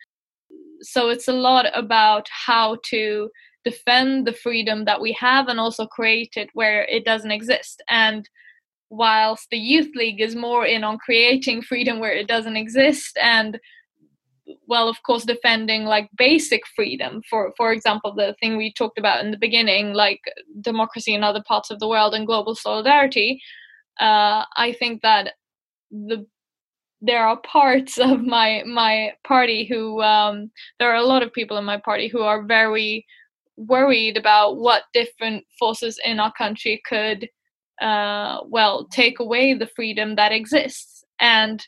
so 0.81 1.09
it's 1.09 1.27
a 1.27 1.33
lot 1.33 1.65
about 1.73 2.27
how 2.29 2.77
to 2.85 3.29
defend 3.63 4.25
the 4.25 4.33
freedom 4.33 4.85
that 4.85 5.01
we 5.01 5.11
have 5.13 5.47
and 5.47 5.59
also 5.59 5.85
create 5.85 6.33
it 6.35 6.49
where 6.53 6.83
it 6.83 7.03
doesn't 7.03 7.31
exist. 7.31 7.83
And 7.89 8.27
whilst 8.89 9.47
the 9.49 9.57
Youth 9.57 9.91
League 9.95 10.21
is 10.21 10.35
more 10.35 10.65
in 10.65 10.83
on 10.83 10.97
creating 10.97 11.61
freedom 11.61 11.99
where 11.99 12.13
it 12.13 12.27
doesn't 12.27 12.57
exist 12.57 13.17
and 13.21 13.59
well 14.65 14.87
of 14.87 15.01
course 15.03 15.25
defending 15.25 15.83
like 15.83 16.09
basic 16.17 16.61
freedom. 16.75 17.21
For 17.29 17.53
for 17.57 17.71
example 17.71 18.13
the 18.13 18.35
thing 18.39 18.57
we 18.57 18.73
talked 18.73 18.97
about 18.97 19.23
in 19.23 19.31
the 19.31 19.37
beginning 19.37 19.93
like 19.93 20.21
democracy 20.61 21.13
in 21.13 21.23
other 21.23 21.43
parts 21.47 21.69
of 21.69 21.79
the 21.79 21.87
world 21.87 22.13
and 22.13 22.25
global 22.25 22.55
solidarity 22.55 23.41
uh, 23.99 24.45
i 24.55 24.75
think 24.79 25.01
that 25.01 25.33
the 25.91 26.25
there 27.01 27.25
are 27.25 27.37
parts 27.41 27.97
of 28.09 28.21
my 28.23 28.63
my 28.65 29.11
party 29.25 29.65
who 29.65 30.01
um, 30.01 30.51
there 30.79 30.91
are 30.91 30.95
a 30.95 31.05
lot 31.05 31.23
of 31.23 31.33
people 31.33 31.57
in 31.57 31.65
my 31.65 31.77
party 31.77 32.07
who 32.07 32.21
are 32.21 32.43
very 32.43 33.05
worried 33.57 34.17
about 34.17 34.57
what 34.57 34.83
different 34.93 35.43
forces 35.57 35.99
in 36.05 36.19
our 36.19 36.31
country 36.33 36.81
could, 36.87 37.27
uh, 37.81 38.39
well, 38.45 38.87
take 38.91 39.19
away 39.19 39.53
the 39.53 39.69
freedom 39.75 40.15
that 40.15 40.31
exists. 40.31 41.03
And 41.19 41.65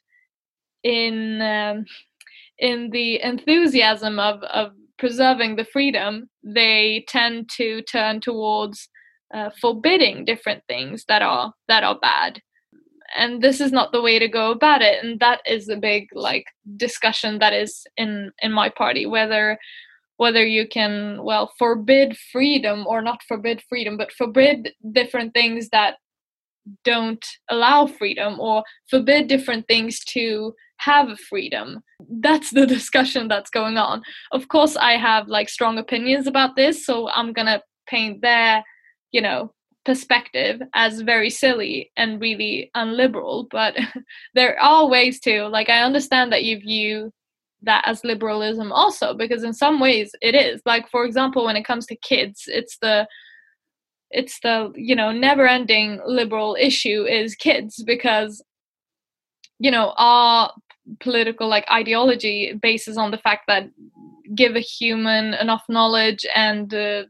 in 0.84 1.42
um, 1.42 1.86
in 2.58 2.90
the 2.92 3.22
enthusiasm 3.22 4.20
of 4.20 4.44
of 4.44 4.72
preserving 4.98 5.56
the 5.56 5.66
freedom, 5.66 6.30
they 6.44 7.06
tend 7.08 7.50
to 7.58 7.82
turn 7.84 8.22
towards 8.22 8.90
uh, 9.34 9.50
forbidding 9.62 10.26
different 10.26 10.64
things 10.68 11.06
that 11.08 11.22
are 11.22 11.54
that 11.68 11.84
are 11.84 11.98
bad 12.00 12.42
and 13.16 13.42
this 13.42 13.60
is 13.60 13.72
not 13.72 13.92
the 13.92 14.02
way 14.02 14.20
to 14.20 14.28
go 14.28 14.52
about 14.52 14.82
it 14.82 15.04
and 15.04 15.20
that 15.20 15.42
is 15.46 15.70
a 15.70 15.76
big 15.76 16.08
like 16.14 16.46
discussion 16.78 17.40
that 17.40 17.54
is 17.54 17.86
in 17.98 18.32
in 18.42 18.52
my 18.52 18.70
party 18.70 19.06
whether 19.06 19.58
whether 20.20 20.46
you 20.46 20.68
can 20.68 21.24
well 21.24 21.54
forbid 21.58 22.18
freedom 22.32 22.86
or 22.86 23.02
not 23.02 23.24
forbid 23.26 23.64
freedom 23.70 23.96
but 23.96 24.12
forbid 24.12 24.74
different 24.92 25.34
things 25.34 25.70
that 25.70 25.96
don't 26.84 27.26
allow 27.50 27.88
freedom 27.88 28.38
or 28.38 28.64
forbid 28.90 29.28
different 29.28 29.66
things 29.68 30.04
to 30.04 30.54
have 30.80 31.18
freedom. 31.22 31.82
That's 32.22 32.52
the 32.52 32.68
discussion 32.78 33.30
that's 33.30 33.50
going 33.50 33.78
on. 33.78 34.04
Of 34.34 34.50
course 34.50 34.76
i 34.76 34.94
have 34.94 35.30
like 35.30 35.48
strong 35.50 35.78
opinions 35.78 36.28
about 36.28 36.56
this 36.58 36.86
so 36.86 37.10
i'm 37.10 37.32
gonna 37.32 37.62
paint 37.88 38.22
their 38.22 38.64
you 39.12 39.22
know 39.22 39.54
perspective 39.86 40.62
as 40.74 41.02
very 41.02 41.30
silly 41.30 41.92
and 41.96 42.20
really 42.20 42.70
unliberal 42.76 43.48
but 43.50 43.74
there 44.36 44.60
are 44.60 44.90
ways 44.90 45.22
to. 45.22 45.48
Like 45.48 45.70
i 45.70 45.82
understand 45.82 46.34
that 46.34 46.44
you 46.44 46.60
view 46.60 47.14
that 47.62 47.84
as 47.86 48.04
liberalism 48.04 48.72
also 48.72 49.14
because 49.14 49.44
in 49.44 49.54
some 49.54 49.80
ways 49.80 50.12
it 50.22 50.36
is. 50.36 50.62
Like 50.66 50.90
for 50.90 51.06
example 51.06 51.46
when 51.46 51.56
it 51.56 51.66
comes 51.66 51.86
to 51.88 51.96
kids 51.96 52.44
it's 52.48 52.78
the 52.82 53.08
it's 54.12 54.40
the 54.42 54.72
you 54.76 54.96
know 54.96 55.12
never 55.12 55.48
ending 55.48 56.00
liberal 56.06 56.58
issue 56.60 57.04
is 57.04 57.36
kids 57.36 57.84
because 57.84 58.44
you 59.60 59.70
know 59.70 59.94
our 59.98 60.52
political 61.00 61.48
like 61.48 61.70
ideology 61.72 62.54
bases 62.62 62.98
on 62.98 63.12
the 63.12 63.18
fact 63.18 63.44
that 63.48 63.70
give 64.36 64.56
a 64.56 64.62
human 64.62 65.34
enough 65.36 65.64
knowledge 65.70 66.26
and 66.36 66.74
uh, 66.74 67.04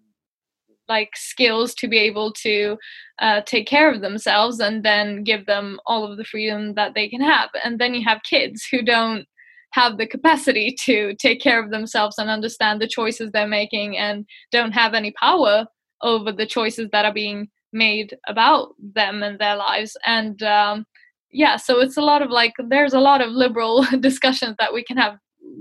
like 0.89 1.11
skills 1.15 1.73
to 1.75 1.87
be 1.87 1.97
able 1.97 2.33
to 2.33 2.77
uh, 3.19 3.41
take 3.45 3.67
care 3.67 3.91
of 3.91 4.01
themselves 4.01 4.59
and 4.59 4.83
then 4.83 5.23
give 5.23 5.45
them 5.45 5.79
all 5.85 6.03
of 6.03 6.17
the 6.17 6.23
freedom 6.23 6.73
that 6.73 6.95
they 6.95 7.07
can 7.07 7.21
have. 7.21 7.49
And 7.63 7.79
then 7.79 7.93
you 7.93 8.03
have 8.05 8.23
kids 8.23 8.65
who 8.65 8.81
don't 8.81 9.25
have 9.79 9.97
the 9.97 10.07
capacity 10.07 10.75
to 10.85 10.95
take 11.15 11.39
care 11.41 11.63
of 11.63 11.71
themselves 11.71 12.17
and 12.17 12.29
understand 12.29 12.75
the 12.81 12.87
choices 12.87 13.31
they're 13.31 13.47
making 13.61 13.97
and 13.97 14.25
don't 14.51 14.73
have 14.81 14.93
any 14.93 15.11
power 15.11 15.65
over 16.01 16.31
the 16.31 16.45
choices 16.45 16.87
that 16.91 17.05
are 17.05 17.13
being 17.13 17.47
made 17.71 18.09
about 18.27 18.69
them 18.95 19.23
and 19.23 19.37
their 19.39 19.55
lives 19.55 19.95
and 20.05 20.41
um, 20.43 20.85
yeah 21.31 21.55
so 21.55 21.79
it's 21.79 21.97
a 21.97 22.01
lot 22.11 22.21
of 22.21 22.29
like 22.29 22.53
there's 22.69 22.93
a 22.93 22.99
lot 23.09 23.21
of 23.21 23.29
liberal 23.31 23.85
discussions 23.99 24.55
that 24.59 24.73
we 24.73 24.83
can 24.83 24.97
have 24.97 25.15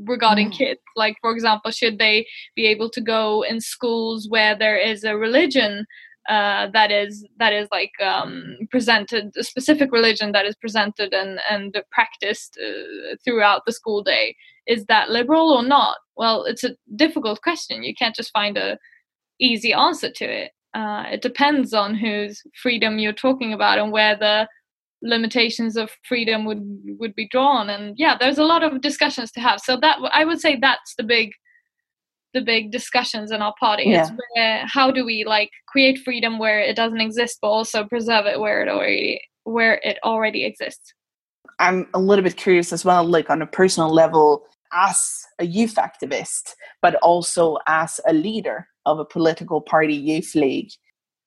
regarding 0.06 0.48
Mm. 0.50 0.58
kids 0.60 0.80
like 0.96 1.16
for 1.20 1.30
example 1.32 1.70
should 1.70 1.98
they 1.98 2.26
be 2.54 2.66
able 2.66 2.90
to 2.90 3.00
go 3.00 3.42
in 3.50 3.60
schools 3.60 4.26
where 4.28 4.54
there 4.56 4.78
is 4.90 5.04
a 5.04 5.16
religion 5.16 5.84
uh, 6.28 6.68
that 6.72 6.90
is 6.90 7.26
that 7.38 7.54
is 7.54 7.68
like 7.72 7.92
um, 8.02 8.58
presented 8.70 9.32
a 9.36 9.42
specific 9.42 9.90
religion 9.90 10.32
that 10.32 10.44
is 10.44 10.54
presented 10.56 11.14
and 11.14 11.40
and 11.50 11.76
practiced 11.90 12.58
uh, 12.62 13.16
throughout 13.24 13.62
the 13.64 13.72
school 13.72 14.02
day. 14.02 14.36
Is 14.66 14.84
that 14.86 15.08
liberal 15.08 15.50
or 15.50 15.62
not? 15.62 15.96
Well 16.16 16.44
it's 16.44 16.64
a 16.64 16.76
difficult 16.96 17.40
question. 17.42 17.82
You 17.82 17.94
can't 17.94 18.14
just 18.14 18.30
find 18.32 18.58
a 18.58 18.78
easy 19.40 19.72
answer 19.72 20.10
to 20.10 20.24
it. 20.24 20.52
Uh, 20.74 21.04
it 21.10 21.22
depends 21.22 21.72
on 21.72 21.94
whose 21.94 22.42
freedom 22.62 22.98
you're 22.98 23.12
talking 23.14 23.54
about 23.54 23.78
and 23.78 23.90
where 23.90 24.16
the 24.16 24.46
limitations 25.00 25.76
of 25.76 25.90
freedom 26.06 26.44
would 26.44 26.62
would 26.98 27.14
be 27.14 27.28
drawn. 27.28 27.70
And 27.70 27.94
yeah 27.96 28.18
there's 28.20 28.38
a 28.38 28.44
lot 28.44 28.62
of 28.62 28.82
discussions 28.82 29.32
to 29.32 29.40
have. 29.40 29.60
So 29.60 29.78
that 29.80 29.96
i 30.12 30.26
would 30.26 30.40
say 30.42 30.58
that's 30.60 30.94
the 30.96 31.04
big 31.04 31.30
the 32.34 32.40
big 32.40 32.70
discussions 32.70 33.30
in 33.30 33.40
our 33.40 33.54
party 33.58 33.92
it's 33.92 34.10
where 34.34 34.64
how 34.66 34.90
do 34.90 35.04
we 35.04 35.24
like 35.24 35.50
create 35.66 35.98
freedom 36.04 36.38
where 36.38 36.60
it 36.60 36.76
doesn't 36.76 37.00
exist 37.00 37.38
but 37.40 37.48
also 37.48 37.84
preserve 37.84 38.26
it 38.26 38.38
where 38.38 38.62
it 38.62 38.68
already 38.68 39.20
where 39.44 39.80
it 39.82 39.98
already 40.04 40.44
exists 40.44 40.92
I'm 41.58 41.88
a 41.92 41.98
little 41.98 42.22
bit 42.22 42.36
curious 42.36 42.72
as 42.72 42.84
well, 42.84 43.04
like 43.04 43.30
on 43.30 43.42
a 43.42 43.46
personal 43.46 43.92
level, 43.92 44.44
as 44.72 45.24
a 45.38 45.46
youth 45.46 45.74
activist, 45.76 46.54
but 46.82 46.94
also 46.96 47.58
as 47.66 48.00
a 48.06 48.12
leader 48.12 48.68
of 48.86 48.98
a 48.98 49.04
political 49.04 49.60
party 49.60 49.94
youth 49.94 50.34
league. 50.34 50.70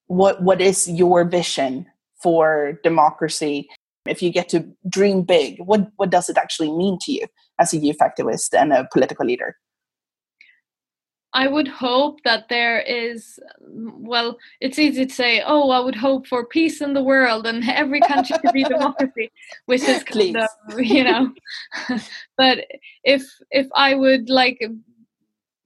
What 0.08 0.42
what 0.42 0.62
is 0.62 0.90
your 0.90 1.26
vision 1.26 1.86
for 2.22 2.80
democracy? 2.84 3.68
If 4.08 4.22
you 4.22 4.32
get 4.32 4.50
to 4.50 4.66
dream 4.90 5.24
big, 5.24 5.58
what 5.60 5.92
what 5.98 6.10
does 6.10 6.30
it 6.30 6.38
actually 6.38 6.72
mean 6.72 6.98
to 7.02 7.12
you 7.12 7.28
as 7.60 7.74
a 7.74 7.78
youth 7.78 7.98
activist 8.00 8.54
and 8.54 8.74
a 8.74 8.88
political 8.92 9.26
leader? 9.26 9.56
I 11.34 11.48
would 11.48 11.68
hope 11.68 12.22
that 12.24 12.50
there 12.50 12.82
is, 12.82 13.40
mm, 13.64 13.92
well, 14.00 14.38
it's 14.60 14.78
easy 14.78 15.06
to 15.06 15.14
say, 15.14 15.42
oh, 15.46 15.70
I 15.72 15.80
would 15.80 15.96
hope 15.96 16.28
for 16.28 16.46
peace 16.46 16.82
in 16.82 16.94
the 16.94 17.04
world 17.04 17.48
and 17.48 17.64
every 17.70 18.02
country 18.02 18.38
to 18.44 18.52
be 18.52 18.64
democracy, 18.64 19.32
which 19.66 19.84
is 19.84 20.04
kind 20.04 20.38
of, 20.38 20.50
you 20.80 21.04
know. 21.04 21.32
but 22.38 22.66
if 23.04 23.24
if 23.52 23.68
I 23.76 23.96
would 23.96 24.30
like 24.30 24.60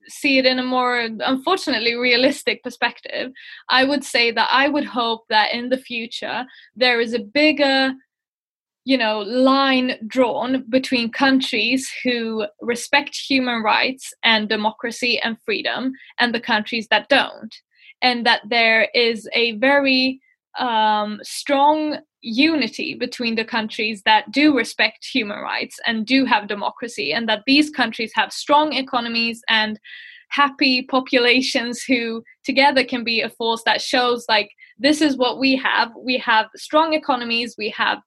see 0.08 0.38
it 0.38 0.46
in 0.46 0.60
a 0.60 0.62
more 0.62 0.98
unfortunately 0.98 1.94
realistic 1.94 2.62
perspective, 2.62 3.32
I 3.68 3.84
would 3.84 4.04
say 4.04 4.30
that 4.30 4.48
I 4.52 4.68
would 4.68 4.84
hope 4.84 5.26
that 5.30 5.52
in 5.52 5.68
the 5.68 5.78
future 5.78 6.44
there 6.76 7.00
is 7.00 7.12
a 7.12 7.18
bigger 7.18 7.92
you 8.86 8.96
know 8.96 9.18
line 9.18 9.96
drawn 10.06 10.64
between 10.70 11.10
countries 11.10 11.90
who 12.04 12.46
respect 12.62 13.14
human 13.16 13.62
rights 13.62 14.14
and 14.22 14.48
democracy 14.48 15.18
and 15.18 15.36
freedom 15.44 15.92
and 16.20 16.32
the 16.32 16.40
countries 16.40 16.86
that 16.88 17.08
don't 17.08 17.54
and 18.00 18.24
that 18.24 18.42
there 18.48 18.88
is 18.94 19.28
a 19.34 19.56
very 19.56 20.20
um, 20.58 21.18
strong 21.22 21.98
unity 22.22 22.94
between 22.94 23.34
the 23.34 23.44
countries 23.44 24.02
that 24.04 24.30
do 24.30 24.56
respect 24.56 25.04
human 25.04 25.40
rights 25.40 25.78
and 25.84 26.06
do 26.06 26.24
have 26.24 26.48
democracy 26.48 27.12
and 27.12 27.28
that 27.28 27.42
these 27.46 27.70
countries 27.70 28.12
have 28.14 28.32
strong 28.32 28.72
economies 28.72 29.42
and 29.48 29.80
happy 30.28 30.82
populations 30.82 31.82
who 31.82 32.22
together 32.44 32.84
can 32.84 33.02
be 33.02 33.20
a 33.20 33.30
force 33.30 33.62
that 33.64 33.82
shows 33.82 34.24
like 34.28 34.50
this 34.78 35.00
is 35.00 35.16
what 35.16 35.38
we 35.38 35.56
have. 35.56 35.90
We 35.96 36.18
have 36.18 36.46
strong 36.56 36.92
economies. 36.92 37.54
We 37.56 37.70
have 37.70 37.98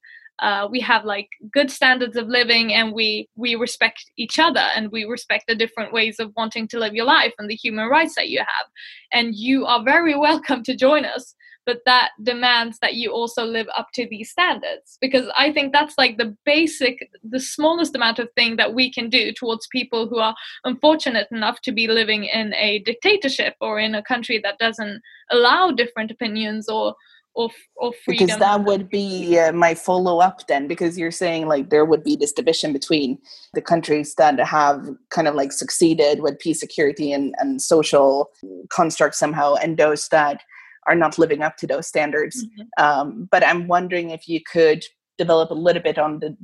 uh, 0.41 0.67
we 0.69 0.79
have 0.79 1.05
like 1.05 1.29
good 1.51 1.69
standards 1.69 2.15
of 2.15 2.27
living 2.27 2.73
and 2.73 2.93
we 2.93 3.27
we 3.35 3.55
respect 3.55 4.05
each 4.17 4.39
other 4.39 4.65
and 4.75 4.91
we 4.91 5.03
respect 5.03 5.45
the 5.47 5.55
different 5.55 5.93
ways 5.93 6.19
of 6.19 6.31
wanting 6.35 6.67
to 6.67 6.79
live 6.79 6.93
your 6.93 7.05
life 7.05 7.33
and 7.37 7.49
the 7.49 7.55
human 7.55 7.87
rights 7.87 8.15
that 8.15 8.29
you 8.29 8.39
have. 8.39 8.67
And 9.11 9.35
you 9.35 9.65
are 9.65 9.83
very 9.83 10.17
welcome 10.27 10.63
to 10.63 10.75
join 10.75 11.05
us 11.05 11.35
but 11.65 11.81
that 11.85 12.09
demands 12.23 12.79
that 12.79 12.95
you 12.95 13.11
also 13.11 13.43
live 13.45 13.67
up 13.77 13.89
to 13.93 14.07
these 14.09 14.31
standards. 14.31 14.97
Because 15.01 15.27
i 15.37 15.51
think 15.51 15.71
that's 15.71 15.97
like 15.97 16.17
the 16.17 16.35
basic 16.45 17.09
the 17.23 17.39
smallest 17.39 17.95
amount 17.95 18.17
of 18.17 18.29
thing 18.35 18.55
that 18.55 18.73
we 18.73 18.91
can 18.91 19.09
do 19.09 19.31
towards 19.31 19.67
people 19.67 20.07
who 20.07 20.17
are 20.17 20.35
unfortunate 20.63 21.27
enough 21.31 21.61
to 21.61 21.71
be 21.71 21.87
living 21.87 22.23
in 22.23 22.53
a 22.55 22.79
dictatorship 22.79 23.55
or 23.61 23.79
in 23.79 23.93
a 23.93 24.01
country 24.01 24.39
that 24.41 24.57
doesn't 24.57 25.01
allow 25.29 25.69
different 25.69 26.09
opinions 26.09 26.67
or 26.67 26.95
or, 27.39 27.49
or 27.77 27.93
freedom. 28.03 28.27
Because 28.27 28.39
that 28.39 28.65
would 28.65 28.89
be 28.89 29.39
uh, 29.39 29.53
my 29.53 29.73
follow 29.73 30.19
up 30.19 30.45
then, 30.47 30.67
because 30.67 30.97
you're 30.97 31.09
saying 31.09 31.47
like 31.47 31.69
there 31.69 31.85
would 31.85 32.03
be 32.03 32.17
this 32.17 32.33
division 32.33 32.73
between 32.73 33.17
the 33.53 33.61
countries 33.61 34.15
that 34.15 34.37
have 34.39 34.85
kind 35.09 35.27
of 35.27 35.35
like 35.35 35.53
succeeded 35.53 36.21
with 36.21 36.37
peace, 36.39 36.59
security, 36.59 37.13
and, 37.13 37.33
and 37.39 37.61
social 37.61 38.29
constructs 38.69 39.17
somehow, 39.17 39.55
and 39.55 39.77
those 39.77 40.09
that 40.09 40.41
are 40.87 40.95
not 40.95 41.17
living 41.17 41.41
up 41.41 41.55
to 41.57 41.67
those 41.67 41.87
standards. 41.87 42.43
Mhm. 42.43 42.83
Um, 42.83 43.29
but 43.31 43.45
I'm 43.45 43.67
wondering 43.67 44.09
if 44.09 44.27
you 44.27 44.41
could 44.41 44.83
develop 45.17 45.49
a 45.49 45.53
little 45.53 45.81
bit 45.81 45.97
on 45.97 46.19
the 46.19 46.35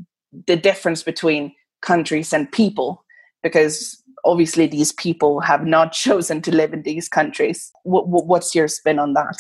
the 0.48 0.56
difference 0.56 1.04
between 1.04 1.54
countries 1.82 2.32
and 2.34 2.52
people, 2.52 3.04
because 3.44 4.02
obviously 4.24 4.68
these 4.68 4.94
people 4.94 5.42
have 5.42 5.66
not 5.66 5.92
chosen 6.06 6.42
to 6.44 6.56
live 6.56 6.74
in 6.74 6.84
these 6.84 7.10
countries. 7.10 7.72
What, 7.84 8.08
what's 8.08 8.56
your 8.56 8.70
spin 8.70 8.98
on 8.98 9.14
that? 9.14 9.38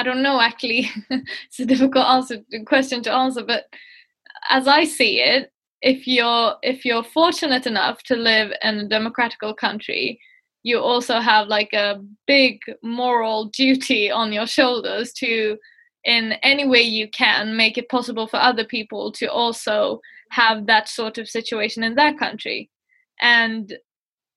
I 0.00 0.02
don't 0.02 0.22
know 0.22 0.40
actually. 0.40 0.90
it's 1.10 1.60
a 1.60 1.66
difficult 1.66 2.06
answer 2.06 2.38
question 2.64 3.02
to 3.02 3.12
answer, 3.12 3.44
but 3.44 3.64
as 4.48 4.66
I 4.66 4.84
see 4.84 5.20
it, 5.20 5.52
if 5.82 6.06
you're 6.06 6.54
if 6.62 6.86
you're 6.86 7.04
fortunate 7.04 7.66
enough 7.66 8.02
to 8.04 8.16
live 8.16 8.50
in 8.62 8.78
a 8.78 8.88
democratical 8.88 9.52
country, 9.52 10.18
you 10.62 10.78
also 10.78 11.20
have 11.20 11.48
like 11.48 11.74
a 11.74 12.00
big 12.26 12.60
moral 12.82 13.50
duty 13.50 14.10
on 14.10 14.32
your 14.32 14.46
shoulders 14.46 15.12
to 15.14 15.58
in 16.04 16.32
any 16.42 16.66
way 16.66 16.80
you 16.80 17.06
can 17.10 17.54
make 17.54 17.76
it 17.76 17.90
possible 17.90 18.26
for 18.26 18.38
other 18.38 18.64
people 18.64 19.12
to 19.12 19.26
also 19.26 20.00
have 20.30 20.66
that 20.66 20.88
sort 20.88 21.18
of 21.18 21.28
situation 21.28 21.82
in 21.82 21.94
their 21.94 22.14
country. 22.14 22.70
And 23.20 23.76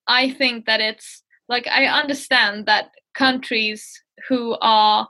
I 0.08 0.32
think 0.32 0.66
that 0.66 0.82
it's 0.82 1.24
like 1.48 1.68
I 1.68 1.86
understand 1.86 2.66
that 2.66 2.92
countries 3.14 4.04
who 4.28 4.58
are 4.60 5.08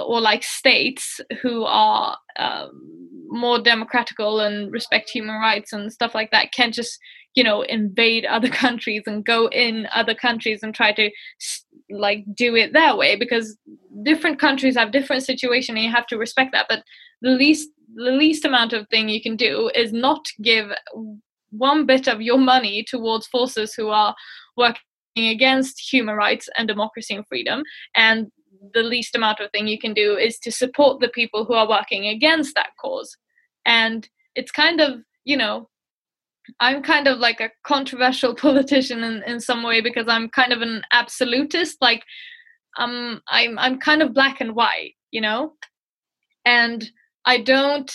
or 0.00 0.20
like 0.20 0.42
states 0.42 1.20
who 1.42 1.64
are 1.64 2.16
um, 2.38 2.70
more 3.28 3.58
democratical 3.58 4.40
and 4.40 4.70
respect 4.72 5.08
human 5.10 5.36
rights 5.36 5.72
and 5.72 5.92
stuff 5.92 6.14
like 6.14 6.30
that 6.30 6.52
can't 6.52 6.74
just 6.74 6.98
you 7.34 7.42
know 7.42 7.62
invade 7.62 8.24
other 8.36 8.48
countries 8.48 9.02
and 9.06 9.24
go 9.24 9.48
in 9.48 9.86
other 9.94 10.14
countries 10.14 10.62
and 10.62 10.74
try 10.74 10.92
to 10.92 11.10
like 11.90 12.24
do 12.34 12.54
it 12.54 12.72
their 12.72 12.96
way 12.96 13.16
because 13.16 13.56
different 14.02 14.38
countries 14.38 14.76
have 14.76 14.92
different 14.92 15.22
situation 15.22 15.76
and 15.76 15.84
you 15.84 15.90
have 15.90 16.06
to 16.06 16.18
respect 16.18 16.52
that. 16.52 16.66
But 16.68 16.82
the 17.22 17.30
least 17.30 17.68
the 17.94 18.12
least 18.12 18.44
amount 18.44 18.72
of 18.72 18.86
thing 18.88 19.08
you 19.08 19.22
can 19.22 19.36
do 19.36 19.70
is 19.74 19.92
not 19.92 20.24
give 20.42 20.70
one 21.50 21.86
bit 21.86 22.06
of 22.06 22.20
your 22.20 22.38
money 22.38 22.84
towards 22.86 23.26
forces 23.26 23.72
who 23.74 23.88
are 23.88 24.14
working 24.56 24.82
against 25.16 25.80
human 25.80 26.14
rights 26.14 26.48
and 26.56 26.68
democracy 26.68 27.14
and 27.14 27.26
freedom. 27.26 27.62
And 27.94 28.30
the 28.74 28.82
least 28.82 29.14
amount 29.14 29.40
of 29.40 29.50
thing 29.50 29.68
you 29.68 29.78
can 29.78 29.94
do 29.94 30.16
is 30.16 30.38
to 30.40 30.50
support 30.50 31.00
the 31.00 31.08
people 31.08 31.44
who 31.44 31.54
are 31.54 31.68
working 31.68 32.06
against 32.06 32.54
that 32.54 32.70
cause. 32.80 33.16
And 33.64 34.08
it's 34.38 34.52
kind 34.52 34.80
of 34.80 35.00
you 35.24 35.36
know 35.36 35.68
i'm 36.60 36.82
kind 36.82 37.06
of 37.06 37.18
like 37.18 37.40
a 37.40 37.50
controversial 37.64 38.34
politician 38.46 39.02
in, 39.02 39.22
in 39.24 39.40
some 39.40 39.62
way 39.62 39.80
because 39.80 40.06
i'm 40.08 40.28
kind 40.30 40.52
of 40.52 40.62
an 40.62 40.82
absolutist 40.92 41.76
like 41.80 42.02
um 42.78 43.20
i'm 43.28 43.58
i'm 43.58 43.78
kind 43.78 44.00
of 44.00 44.14
black 44.14 44.40
and 44.40 44.54
white 44.54 44.94
you 45.10 45.20
know? 45.20 45.54
And 46.44 46.90
i 47.26 47.38
don't 47.40 47.92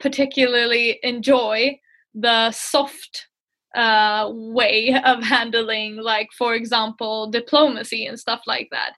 particularly 0.00 0.98
enjoy 1.02 1.78
the 2.14 2.50
soft 2.50 3.28
uh, 3.74 4.28
way 4.30 5.00
of 5.04 5.22
handling 5.22 5.96
like 5.96 6.28
for 6.36 6.54
example 6.54 7.30
diplomacy 7.30 8.06
and 8.06 8.18
stuff 8.18 8.42
like 8.46 8.68
that 8.70 8.92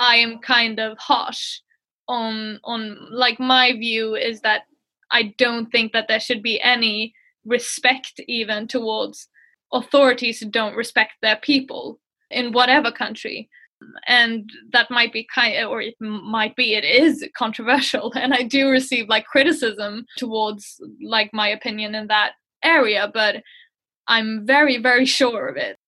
i 0.00 0.16
am 0.16 0.38
kind 0.38 0.80
of 0.80 0.98
harsh 0.98 1.60
on 2.08 2.58
on 2.64 2.96
like 3.12 3.38
my 3.38 3.72
view 3.72 4.16
is 4.16 4.40
that 4.40 4.62
i 5.12 5.32
don't 5.38 5.70
think 5.70 5.92
that 5.92 6.08
there 6.08 6.20
should 6.20 6.42
be 6.42 6.60
any 6.60 7.14
respect 7.44 8.20
even 8.26 8.66
towards 8.66 9.28
authorities 9.72 10.40
who 10.40 10.46
don't 10.46 10.76
respect 10.76 11.12
their 11.22 11.36
people 11.36 12.00
in 12.30 12.52
whatever 12.52 12.90
country. 12.90 13.48
And 14.06 14.50
that 14.72 14.90
might 14.90 15.12
be 15.12 15.26
kind 15.34 15.56
of, 15.56 15.70
or 15.70 15.80
it 15.80 15.94
might 16.00 16.54
be 16.54 16.74
it 16.74 16.84
is 16.84 17.26
controversial. 17.36 18.12
And 18.16 18.34
i 18.34 18.42
do 18.42 18.68
receive 18.68 19.08
like 19.08 19.24
criticism 19.24 20.04
towards 20.18 20.80
like 21.02 21.30
my 21.32 21.48
opinion 21.48 21.94
in 21.94 22.08
that 22.08 22.32
area 22.62 23.10
but 23.12 23.36
i'm 24.06 24.44
very 24.44 24.76
very 24.76 25.06
sure 25.06 25.48
of 25.48 25.56
it 25.56 25.78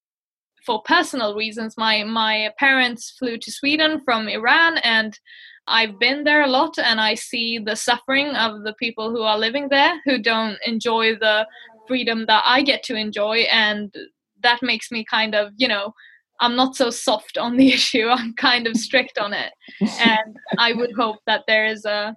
for 0.64 0.82
personal 0.82 1.34
reasons 1.34 1.76
my 1.76 2.04
my 2.04 2.50
parents 2.58 3.14
flew 3.18 3.36
to 3.36 3.50
sweden 3.50 4.00
from 4.04 4.28
iran 4.28 4.78
and 4.78 5.18
i've 5.66 5.98
been 5.98 6.24
there 6.24 6.42
a 6.42 6.48
lot 6.48 6.78
and 6.78 7.00
i 7.00 7.14
see 7.14 7.58
the 7.58 7.76
suffering 7.76 8.28
of 8.28 8.62
the 8.62 8.74
people 8.74 9.10
who 9.10 9.22
are 9.22 9.38
living 9.38 9.68
there 9.68 10.00
who 10.04 10.18
don't 10.18 10.58
enjoy 10.66 11.14
the 11.16 11.46
freedom 11.86 12.26
that 12.26 12.42
I 12.46 12.62
get 12.62 12.82
to 12.84 12.96
enjoy, 12.96 13.40
and 13.50 13.94
that 14.42 14.62
makes 14.62 14.90
me 14.90 15.04
kind 15.04 15.34
of, 15.34 15.52
you 15.56 15.68
know, 15.68 15.92
I'm 16.40 16.56
not 16.56 16.74
so 16.74 16.90
soft 16.90 17.38
on 17.38 17.56
the 17.56 17.72
issue. 17.78 18.08
I'm 18.08 18.34
kind 18.34 18.66
of 18.66 18.76
strict 18.76 19.18
on 19.18 19.32
it, 19.32 19.52
and 19.80 20.36
I 20.58 20.72
would 20.72 20.92
hope 20.96 21.18
that 21.26 21.44
there 21.46 21.66
is 21.66 21.84
a 21.84 22.16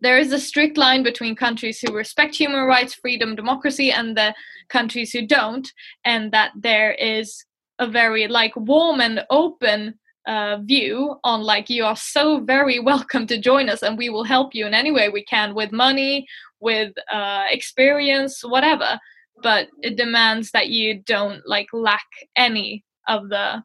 there 0.00 0.18
is 0.18 0.32
a 0.32 0.40
strict 0.40 0.76
line 0.76 1.02
between 1.02 1.34
countries 1.34 1.80
who 1.80 1.94
respect 1.94 2.34
human 2.34 2.64
rights, 2.64 2.94
freedom, 2.94 3.34
democracy, 3.34 3.90
and 3.90 4.16
the 4.16 4.34
countries 4.68 5.12
who 5.12 5.26
don't, 5.26 5.70
and 6.04 6.30
that 6.32 6.52
there 6.54 6.92
is 6.92 7.44
a 7.78 7.86
very 7.86 8.28
like 8.28 8.54
warm 8.56 9.00
and 9.00 9.24
open 9.30 9.94
uh, 10.26 10.58
view 10.62 11.16
on 11.22 11.42
like 11.42 11.68
you 11.68 11.84
are 11.84 11.96
so 11.96 12.40
very 12.40 12.78
welcome 12.80 13.26
to 13.26 13.38
join 13.38 13.68
us 13.68 13.82
and 13.82 13.98
we 13.98 14.08
will 14.08 14.24
help 14.24 14.54
you 14.54 14.66
in 14.66 14.74
any 14.74 14.90
way 14.90 15.08
we 15.08 15.24
can 15.24 15.54
with 15.54 15.72
money 15.72 16.26
with 16.60 16.92
uh, 17.12 17.44
experience 17.50 18.42
whatever 18.42 18.98
but 19.42 19.68
it 19.82 19.96
demands 19.96 20.50
that 20.52 20.68
you 20.68 21.02
don't 21.02 21.42
like 21.46 21.66
lack 21.72 22.06
any 22.36 22.84
of 23.08 23.28
the 23.28 23.62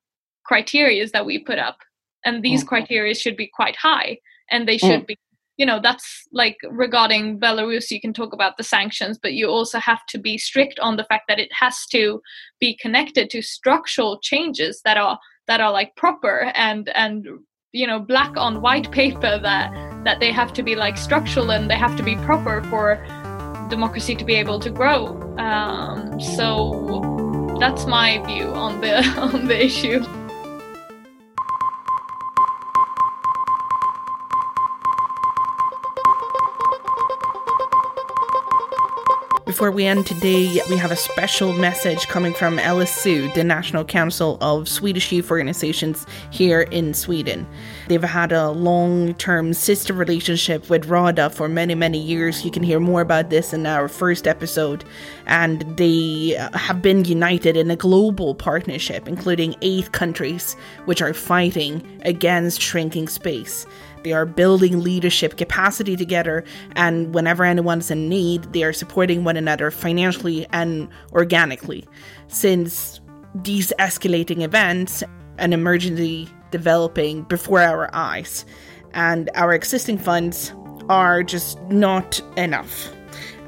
criterias 0.50 1.12
that 1.12 1.26
we 1.26 1.40
put 1.40 1.60
up 1.60 1.78
and 2.26 2.44
these 2.44 2.64
mm. 2.64 2.68
criteria 2.68 3.16
should 3.16 3.38
be 3.38 3.48
quite 3.48 3.76
high 3.76 4.18
and 4.50 4.68
they 4.68 4.78
should 4.78 5.04
mm. 5.04 5.08
be 5.08 5.20
you 5.60 5.66
know 5.66 5.80
that's 5.84 6.26
like 6.32 6.58
regarding 6.72 7.38
belarus 7.38 7.92
you 7.92 8.00
can 8.00 8.14
talk 8.14 8.34
about 8.34 8.56
the 8.58 8.64
sanctions 8.64 9.20
but 9.22 9.34
you 9.34 9.48
also 9.48 9.78
have 9.78 10.04
to 10.08 10.18
be 10.18 10.38
strict 10.38 10.80
on 10.80 10.96
the 10.96 11.04
fact 11.04 11.26
that 11.28 11.38
it 11.38 11.52
has 11.52 11.86
to 11.86 12.22
be 12.60 12.76
connected 12.78 13.30
to 13.30 13.42
structural 13.42 14.18
changes 14.20 14.82
that 14.86 14.98
are 14.98 15.20
that 15.48 15.60
are 15.60 15.72
like 15.72 15.94
proper 15.98 16.52
and 16.56 16.90
and 16.96 17.28
you 17.74 17.86
know 17.86 18.00
black 18.00 18.36
on 18.38 18.62
white 18.62 18.90
paper 18.92 19.38
that 19.38 19.70
that 20.06 20.20
they 20.22 20.32
have 20.32 20.54
to 20.54 20.64
be 20.64 20.76
like 20.76 20.98
structural 20.98 21.52
and 21.52 21.70
they 21.70 21.76
have 21.76 21.96
to 21.98 22.04
be 22.04 22.16
proper 22.18 22.64
for 22.70 23.06
democracy 23.70 24.16
to 24.16 24.26
be 24.26 24.34
able 24.34 24.60
to 24.60 24.72
grow. 24.72 25.16
Um, 25.38 26.20
so 26.20 27.56
that's 27.60 27.86
my 27.86 28.18
view 28.26 28.48
on 28.48 28.82
the 28.82 29.06
on 29.20 29.48
the 29.48 29.64
issue 29.64 30.04
Before 39.60 39.72
we 39.72 39.88
end 39.88 40.08
today, 40.08 40.62
we 40.70 40.78
have 40.78 40.90
a 40.90 40.96
special 40.96 41.52
message 41.52 42.08
coming 42.08 42.34
from 42.34 42.60
LSU, 42.60 43.34
the 43.34 43.44
National 43.44 43.84
Council 43.84 44.38
of 44.40 44.70
Swedish 44.70 45.12
Youth 45.12 45.30
Organizations 45.30 46.06
here 46.32 46.62
in 46.62 46.94
Sweden. 46.94 47.46
They've 47.90 48.02
had 48.02 48.32
a 48.32 48.52
long 48.52 49.16
term 49.16 49.54
sister 49.54 49.92
relationship 49.92 50.70
with 50.70 50.86
RADA 50.86 51.32
for 51.32 51.50
many, 51.50 51.76
many 51.76 52.00
years. 52.00 52.46
You 52.46 52.52
can 52.52 52.64
hear 52.64 52.80
more 52.80 53.02
about 53.02 53.32
this 53.32 53.52
in 53.52 53.66
our 53.66 53.90
first 53.90 54.30
episode. 54.30 54.86
And 55.26 55.64
they 55.76 56.38
uh, 56.38 56.58
have 56.58 56.82
been 56.82 57.04
united 57.04 57.58
in 57.58 57.70
a 57.70 57.76
global 57.76 58.36
partnership, 58.36 59.10
including 59.10 59.58
eight 59.62 59.92
countries, 59.92 60.54
which 60.86 61.02
are 61.02 61.14
fighting 61.14 61.86
against 62.06 62.62
shrinking 62.62 63.10
space. 63.10 63.66
They 64.04 64.14
are 64.14 64.26
building 64.26 64.82
leadership 64.82 65.38
capacity 65.38 65.96
together, 65.96 66.44
and 66.76 67.14
whenever 67.14 67.44
anyone's 67.44 67.92
in 67.92 68.10
need, 68.10 68.44
they 68.54 68.64
are 68.64 68.74
supporting 68.74 69.24
one 69.24 69.38
another 69.38 69.72
financially 69.72 70.48
and 70.52 70.90
organically. 71.12 71.88
Since 72.28 73.02
these 73.36 73.74
escalating 73.80 74.42
events 74.42 75.04
and 75.38 75.54
emergency 75.54 76.30
developing 76.52 77.24
before 77.24 77.62
our 77.62 77.90
eyes, 77.94 78.46
and 78.94 79.30
our 79.36 79.54
existing 79.54 79.98
funds 79.98 80.54
are 80.90 81.22
just 81.24 81.62
not 81.64 82.22
enough. 82.38 82.92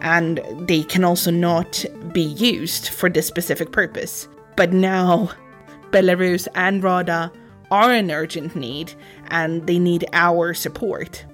And 0.02 0.42
they 0.68 0.84
can 0.84 1.04
also 1.04 1.32
not 1.32 1.86
be 2.12 2.22
used 2.22 2.90
for 2.90 3.10
this 3.10 3.28
specific 3.28 3.72
purpose. 3.72 4.28
But 4.56 4.74
now, 4.74 5.32
Belarus 5.92 6.48
and 6.56 6.84
RADA 6.84 7.32
are 7.72 7.94
in 7.94 8.12
urgent 8.12 8.56
need 8.56 8.94
and 9.30 9.66
they 9.66 9.80
need 9.80 10.06
our 10.14 10.54
support. 10.54 11.26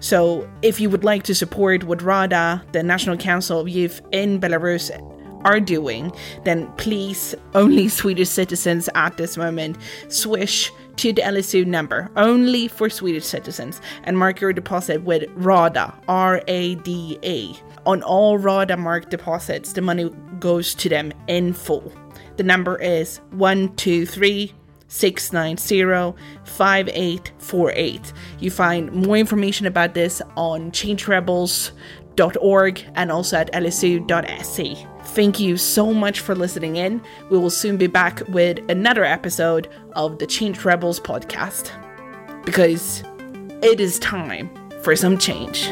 So, 0.00 0.46
if 0.60 0.80
you 0.80 0.90
would 0.90 1.02
like 1.02 1.22
to 1.22 1.34
support 1.34 1.84
what 1.84 2.02
RADA, 2.02 2.62
the 2.72 2.82
National 2.82 3.16
Council 3.16 3.60
of 3.60 3.70
Youth 3.70 4.02
in 4.12 4.38
Belarus, 4.38 4.90
are 5.44 5.60
doing, 5.60 6.12
then 6.44 6.70
please, 6.76 7.34
only 7.54 7.88
Swedish 8.00 8.28
citizens 8.28 8.88
at 8.94 9.16
this 9.16 9.36
moment, 9.36 9.76
swish 10.08 10.72
to 10.96 11.12
the 11.12 11.22
LSU 11.22 11.66
number, 11.66 12.10
only 12.16 12.68
for 12.68 12.90
Swedish 12.90 13.24
citizens, 13.24 13.80
and 14.04 14.18
mark 14.18 14.40
your 14.40 14.52
deposit 14.52 15.02
with 15.04 15.24
RADA, 15.36 15.94
R 16.08 16.42
A 16.48 16.74
D 16.76 17.18
A. 17.22 17.54
On 17.86 18.02
all 18.02 18.38
RADA 18.38 18.76
marked 18.76 19.10
deposits, 19.10 19.72
the 19.72 19.82
money 19.82 20.10
goes 20.40 20.74
to 20.74 20.88
them 20.88 21.12
in 21.28 21.52
full. 21.52 21.92
The 22.36 22.42
number 22.42 22.76
is 22.80 23.18
123 23.30 24.52
690 24.94 26.16
5848. 26.44 28.12
You 28.38 28.50
find 28.50 28.92
more 28.92 29.16
information 29.16 29.66
about 29.66 29.94
this 29.94 30.22
on 30.36 30.70
changerebels.org 30.70 32.84
and 32.94 33.10
also 33.10 33.36
at 33.36 33.52
lsu.se. 33.52 34.86
Thank 35.06 35.40
you 35.40 35.56
so 35.56 35.92
much 35.92 36.20
for 36.20 36.36
listening 36.36 36.76
in. 36.76 37.02
We 37.28 37.38
will 37.38 37.50
soon 37.50 37.76
be 37.76 37.88
back 37.88 38.22
with 38.28 38.58
another 38.70 39.04
episode 39.04 39.68
of 39.92 40.18
the 40.18 40.26
Change 40.26 40.64
Rebels 40.64 41.00
podcast 41.00 41.72
because 42.44 43.02
it 43.62 43.80
is 43.80 43.98
time 43.98 44.48
for 44.82 44.94
some 44.94 45.18
change. 45.18 45.68